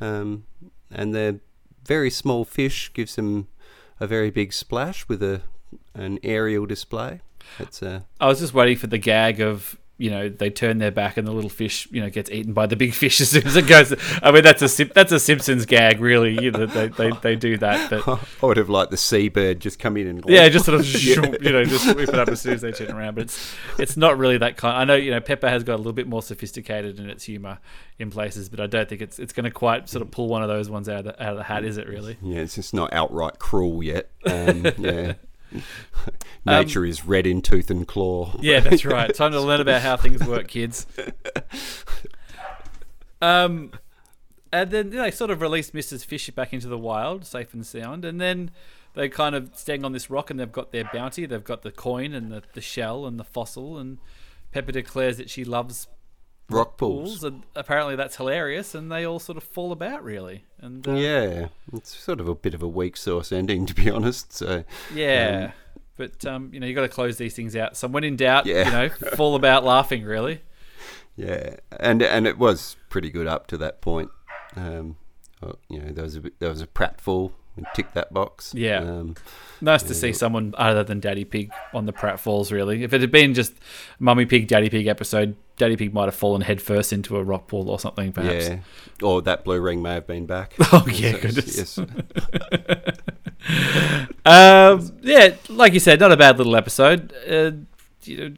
Um, 0.00 0.44
and 0.90 1.14
the 1.14 1.40
very 1.84 2.10
small 2.10 2.44
fish 2.44 2.92
gives 2.92 3.16
them 3.16 3.48
a 4.00 4.06
very 4.06 4.30
big 4.30 4.52
splash 4.52 5.08
with 5.08 5.22
a 5.22 5.42
an 5.94 6.18
aerial 6.22 6.66
display. 6.66 7.20
It's 7.58 7.82
a 7.82 8.04
I 8.20 8.26
was 8.26 8.40
just 8.40 8.54
waiting 8.54 8.76
for 8.76 8.86
the 8.86 8.98
gag 8.98 9.40
of 9.40 9.78
you 9.98 10.10
know 10.10 10.28
they 10.28 10.48
turn 10.48 10.78
their 10.78 10.92
back 10.92 11.16
and 11.16 11.26
the 11.26 11.32
little 11.32 11.50
fish 11.50 11.88
you 11.90 12.00
know 12.00 12.08
gets 12.08 12.30
eaten 12.30 12.52
by 12.52 12.66
the 12.66 12.76
big 12.76 12.94
fish 12.94 13.20
as 13.20 13.30
soon 13.30 13.46
as 13.46 13.56
it 13.56 13.66
goes. 13.66 13.92
I 14.22 14.30
mean 14.30 14.44
that's 14.44 14.62
a 14.62 14.84
that's 14.84 15.12
a 15.12 15.18
Simpsons 15.18 15.66
gag 15.66 16.00
really. 16.00 16.42
You 16.42 16.52
know 16.52 16.66
they, 16.66 16.88
they, 16.88 17.10
they 17.20 17.36
do 17.36 17.58
that, 17.58 17.90
but 17.90 18.08
I 18.42 18.46
would 18.46 18.56
have 18.56 18.70
liked 18.70 18.92
the 18.92 18.96
seabird 18.96 19.60
just 19.60 19.78
come 19.78 19.96
in 19.96 20.06
and 20.06 20.24
yeah, 20.28 20.48
just 20.48 20.64
sort 20.64 20.80
of 20.80 20.86
you 20.86 21.52
know 21.52 21.64
just 21.64 21.84
sweep 21.84 22.08
it 22.08 22.14
up 22.14 22.28
as 22.28 22.40
soon 22.40 22.54
as 22.54 22.62
they 22.62 22.72
turn 22.72 22.92
around. 22.92 23.16
But 23.16 23.24
it's 23.24 23.54
it's 23.78 23.96
not 23.96 24.16
really 24.16 24.38
that 24.38 24.56
kind. 24.56 24.76
I 24.76 24.84
know 24.84 24.94
you 24.94 25.10
know 25.10 25.20
Peppa 25.20 25.50
has 25.50 25.64
got 25.64 25.74
a 25.74 25.78
little 25.78 25.92
bit 25.92 26.06
more 26.06 26.22
sophisticated 26.22 26.98
in 26.98 27.10
its 27.10 27.24
humor 27.24 27.58
in 27.98 28.10
places, 28.10 28.48
but 28.48 28.60
I 28.60 28.66
don't 28.66 28.88
think 28.88 29.02
it's 29.02 29.18
it's 29.18 29.32
going 29.32 29.44
to 29.44 29.50
quite 29.50 29.88
sort 29.88 30.02
of 30.02 30.10
pull 30.12 30.28
one 30.28 30.42
of 30.42 30.48
those 30.48 30.70
ones 30.70 30.88
out 30.88 31.00
of 31.00 31.04
the, 31.06 31.22
out 31.22 31.32
of 31.32 31.38
the 31.38 31.44
hat, 31.44 31.64
is 31.64 31.76
it 31.76 31.88
really? 31.88 32.16
Yeah, 32.22 32.40
it's 32.40 32.54
just 32.54 32.72
not 32.72 32.92
outright 32.92 33.38
cruel 33.40 33.82
yet. 33.82 34.10
Um, 34.24 34.66
yeah. 34.78 35.14
Nature 36.46 36.84
is 36.84 37.04
red 37.04 37.26
in 37.26 37.42
tooth 37.42 37.70
and 37.70 37.86
claw. 37.86 38.36
Yeah, 38.40 38.60
that's 38.60 38.84
right. 38.84 39.14
Time 39.14 39.32
to 39.32 39.40
learn 39.40 39.60
about 39.60 39.82
how 39.82 39.96
things 39.96 40.26
work, 40.26 40.48
kids. 40.48 40.86
Um, 43.20 43.72
and 44.52 44.70
then 44.70 44.90
they 44.90 45.10
sort 45.10 45.30
of 45.30 45.40
release 45.40 45.72
Mrs. 45.72 46.04
Fish 46.04 46.30
back 46.30 46.52
into 46.52 46.68
the 46.68 46.78
wild, 46.78 47.26
safe 47.26 47.52
and 47.52 47.66
sound. 47.66 48.04
And 48.04 48.20
then 48.20 48.50
they 48.94 49.08
kind 49.08 49.34
of 49.34 49.50
staying 49.54 49.84
on 49.84 49.92
this 49.92 50.10
rock, 50.10 50.30
and 50.30 50.40
they've 50.40 50.50
got 50.50 50.72
their 50.72 50.88
bounty. 50.92 51.26
They've 51.26 51.44
got 51.44 51.62
the 51.62 51.72
coin 51.72 52.14
and 52.14 52.30
the, 52.32 52.42
the 52.54 52.60
shell 52.60 53.06
and 53.06 53.18
the 53.18 53.24
fossil. 53.24 53.78
And 53.78 53.98
Peppa 54.52 54.72
declares 54.72 55.16
that 55.18 55.30
she 55.30 55.44
loves 55.44 55.88
Rock 56.50 56.76
pools. 56.78 57.22
and 57.24 57.42
apparently 57.54 57.94
that's 57.96 58.16
hilarious. 58.16 58.74
And 58.74 58.90
they 58.90 59.04
all 59.04 59.18
sort 59.18 59.36
of 59.36 59.44
fall 59.44 59.70
about, 59.72 60.02
really. 60.02 60.44
And 60.60 60.86
uh, 60.88 60.92
Yeah, 60.92 61.48
it's 61.72 61.96
sort 61.96 62.20
of 62.20 62.28
a 62.28 62.34
bit 62.34 62.54
of 62.54 62.62
a 62.62 62.68
weak 62.68 62.96
sauce 62.96 63.32
ending, 63.32 63.66
to 63.66 63.74
be 63.74 63.90
honest. 63.90 64.32
So 64.32 64.64
yeah. 64.94 65.52
Um, 65.76 65.82
but 65.96 66.24
um, 66.26 66.50
you 66.52 66.60
know 66.60 66.66
you 66.66 66.74
got 66.74 66.82
to 66.82 66.88
close 66.88 67.16
these 67.18 67.34
things 67.34 67.56
out. 67.56 67.76
So 67.76 67.88
when 67.88 68.04
in 68.04 68.16
doubt, 68.16 68.46
Yeah. 68.46 68.64
you 68.66 68.70
know, 68.72 68.88
fall 69.16 69.34
about 69.34 69.64
laughing. 69.64 70.04
Really, 70.04 70.40
yeah, 71.16 71.56
and 71.80 72.00
and 72.02 72.26
it 72.26 72.38
was 72.38 72.76
pretty 72.88 73.10
good 73.10 73.26
up 73.26 73.46
to 73.48 73.58
that 73.58 73.80
point. 73.80 74.10
Um, 74.54 74.96
oh, 75.42 75.54
you 75.68 75.80
know, 75.80 75.90
there 75.92 76.04
was 76.04 76.14
a 76.14 76.20
bit, 76.20 76.38
there 76.38 76.50
was 76.50 76.62
a 76.62 76.66
pratfall. 76.68 77.32
We 77.56 77.64
ticked 77.74 77.94
that 77.94 78.14
box. 78.14 78.54
Yeah. 78.54 78.78
Um, 78.78 79.16
Nice 79.60 79.82
to 79.82 79.88
Yeah. 79.88 79.94
see 79.94 80.12
someone 80.12 80.54
other 80.56 80.84
than 80.84 81.00
Daddy 81.00 81.24
Pig 81.24 81.50
on 81.74 81.86
the 81.86 81.92
pratfalls. 81.92 82.52
Really, 82.52 82.84
if 82.84 82.92
it 82.92 83.00
had 83.00 83.10
been 83.10 83.34
just 83.34 83.52
Mummy 83.98 84.24
Pig, 84.26 84.46
Daddy 84.46 84.70
Pig 84.70 84.86
episode, 84.86 85.34
Daddy 85.58 85.76
Pig 85.76 85.92
might 85.92 86.04
have 86.06 86.14
fallen 86.14 86.40
headfirst 86.42 86.92
into 86.92 87.16
a 87.16 87.22
rock 87.24 87.48
pool 87.48 87.68
or 87.68 87.78
something. 87.78 88.12
Perhaps. 88.12 88.48
yeah, 88.48 88.58
or 89.02 89.20
that 89.22 89.44
blue 89.44 89.60
ring 89.60 89.82
may 89.82 89.94
have 89.94 90.06
been 90.06 90.26
back. 90.26 90.54
Oh 90.72 90.86
yeah, 90.90 91.12
So, 91.12 91.18
goodness. 91.18 91.78
yes. 91.78 91.78
Um, 94.24 94.92
yeah, 95.02 95.34
like 95.48 95.72
you 95.72 95.80
said, 95.80 96.00
not 96.00 96.12
a 96.12 96.16
bad 96.16 96.36
little 96.38 96.54
episode. 96.56 97.14
Uh, 97.26 97.52
you 98.04 98.16
know, 98.30 98.34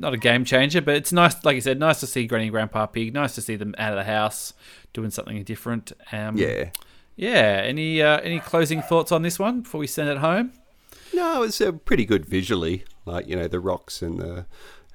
not 0.00 0.14
a 0.14 0.16
game 0.16 0.44
changer, 0.44 0.80
but 0.80 0.94
it's 0.96 1.12
nice. 1.12 1.44
Like 1.44 1.56
you 1.56 1.60
said, 1.60 1.78
nice 1.78 2.00
to 2.00 2.06
see 2.06 2.26
Granny 2.26 2.44
and 2.44 2.52
Grandpa 2.52 2.86
Pig. 2.86 3.12
Nice 3.12 3.34
to 3.34 3.42
see 3.42 3.56
them 3.56 3.74
out 3.78 3.92
of 3.92 3.96
the 3.98 4.10
house 4.10 4.54
doing 4.92 5.10
something 5.10 5.42
different. 5.44 5.92
Um, 6.10 6.36
yeah. 6.38 6.70
yeah. 7.16 7.60
Any 7.64 8.00
uh, 8.00 8.18
any 8.20 8.40
closing 8.40 8.80
thoughts 8.82 9.12
on 9.12 9.22
this 9.22 9.38
one 9.38 9.60
before 9.60 9.80
we 9.80 9.86
send 9.86 10.08
it 10.08 10.18
home? 10.18 10.52
No, 11.12 11.42
it's 11.42 11.60
uh, 11.60 11.72
pretty 11.72 12.04
good 12.06 12.24
visually. 12.24 12.84
Like 13.04 13.26
you 13.28 13.36
know, 13.36 13.48
the 13.48 13.60
rocks 13.60 14.00
and 14.00 14.18
the 14.18 14.46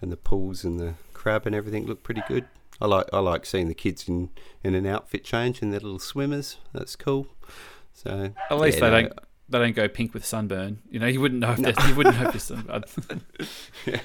and 0.02 0.12
the 0.12 0.18
pools 0.18 0.64
and 0.64 0.80
the 0.80 0.94
crab 1.24 1.46
and 1.46 1.56
everything 1.56 1.86
look 1.86 2.04
pretty 2.04 2.22
good. 2.28 2.46
I 2.82 2.88
like 2.88 3.08
I 3.14 3.20
like 3.20 3.46
seeing 3.46 3.70
the 3.70 3.74
kids 3.74 4.10
in, 4.10 4.30
in 4.64 4.76
an 4.76 4.86
outfit 4.86 5.24
change 5.24 5.62
and 5.62 5.72
their 5.72 5.80
little 5.80 6.00
swimmers. 6.00 6.58
That's 6.74 6.96
cool. 6.96 7.28
So 7.94 8.34
At 8.50 8.60
least 8.60 8.80
yeah, 8.80 8.90
they 8.90 8.92
no, 8.92 9.02
don't 9.02 9.20
they 9.50 9.60
don't 9.60 9.76
go 9.76 9.88
pink 9.88 10.14
with 10.14 10.26
sunburn. 10.26 10.80
You 10.90 11.00
know, 11.00 11.08
you 11.08 11.22
wouldn't 11.22 11.40
know 11.40 11.52
if 11.52 11.60
they're 11.60 11.88
you 11.88 11.96
wouldn't 11.96 12.20
know 12.20 12.30
if 12.30 12.42
sunburned. 12.42 12.86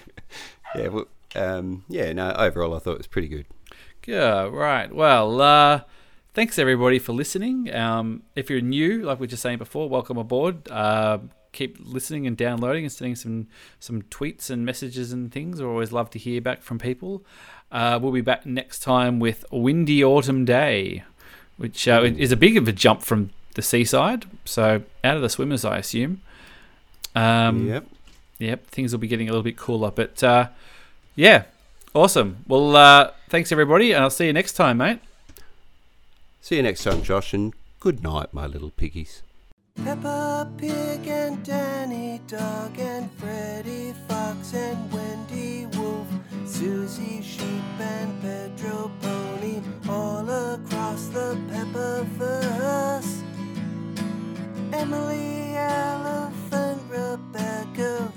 Yeah, 0.76 0.88
well, 0.88 1.06
um, 1.34 1.84
yeah. 1.88 2.12
No, 2.12 2.30
overall, 2.32 2.74
I 2.74 2.78
thought 2.78 2.92
it 2.92 2.98
was 2.98 3.06
pretty 3.06 3.28
good. 3.28 3.46
Yeah, 4.06 4.48
right. 4.52 4.94
Well, 4.94 5.40
uh, 5.40 5.80
thanks 6.34 6.58
everybody 6.58 6.98
for 6.98 7.14
listening. 7.14 7.74
Um, 7.74 8.22
if 8.36 8.50
you're 8.50 8.60
new, 8.60 9.02
like 9.02 9.18
we 9.18 9.24
were 9.24 9.30
just 9.30 9.42
saying 9.42 9.56
before, 9.56 9.88
welcome 9.88 10.18
aboard. 10.18 10.70
Uh, 10.70 11.20
keep 11.52 11.76
listening 11.80 12.26
and 12.26 12.36
downloading 12.36 12.84
and 12.84 12.92
sending 12.92 13.16
some 13.16 13.48
some 13.80 14.02
tweets 14.02 14.50
and 14.50 14.64
messages 14.64 15.12
and 15.12 15.32
things. 15.32 15.60
We 15.60 15.66
always 15.66 15.92
love 15.92 16.10
to 16.10 16.18
hear 16.18 16.40
back 16.40 16.62
from 16.62 16.78
people. 16.78 17.24
Uh, 17.70 17.98
we'll 18.00 18.12
be 18.12 18.20
back 18.20 18.46
next 18.46 18.80
time 18.80 19.18
with 19.20 19.44
Windy 19.50 20.02
Autumn 20.02 20.44
Day, 20.44 21.04
which 21.56 21.86
uh, 21.86 22.02
is 22.02 22.32
a 22.32 22.36
big 22.36 22.56
of 22.56 22.66
a 22.66 22.72
jump 22.72 23.02
from 23.02 23.30
the 23.54 23.62
seaside, 23.62 24.24
so 24.44 24.82
out 25.02 25.16
of 25.16 25.22
the 25.22 25.28
swimmers, 25.28 25.64
I 25.64 25.78
assume. 25.78 26.22
Um, 27.14 27.66
yep. 27.66 27.86
Yep, 28.38 28.66
things 28.68 28.92
will 28.92 29.00
be 29.00 29.08
getting 29.08 29.28
a 29.28 29.32
little 29.32 29.42
bit 29.42 29.56
cooler. 29.56 29.90
But 29.90 30.22
uh, 30.22 30.48
yeah, 31.16 31.44
awesome. 31.94 32.44
Well, 32.46 32.76
uh, 32.76 33.10
thanks 33.28 33.50
everybody, 33.50 33.92
and 33.92 34.02
I'll 34.02 34.10
see 34.10 34.26
you 34.26 34.32
next 34.32 34.52
time, 34.52 34.78
mate. 34.78 35.00
See 36.40 36.56
you 36.56 36.62
next 36.62 36.84
time, 36.84 37.02
Josh, 37.02 37.34
and 37.34 37.52
good 37.80 38.02
night, 38.02 38.32
my 38.32 38.46
little 38.46 38.70
piggies. 38.70 39.22
Peppa 39.84 40.50
Pig 40.56 41.06
and 41.06 41.42
Danny 41.44 42.20
Dog 42.26 42.78
and 42.78 43.10
Freddy 43.12 43.94
Fox 44.08 44.52
and 44.52 44.92
Wendy 44.92 45.66
Wolf, 45.78 46.08
Susie 46.44 47.22
Sheep 47.22 47.80
and 47.80 48.20
Pedro 48.20 48.90
Pony, 49.00 49.62
all 49.88 50.28
across 50.28 51.06
the 51.06 51.38
Peppaverse. 51.48 53.22
Emily 54.72 55.54
Elephant, 55.56 56.82
Rebecca 56.90 58.12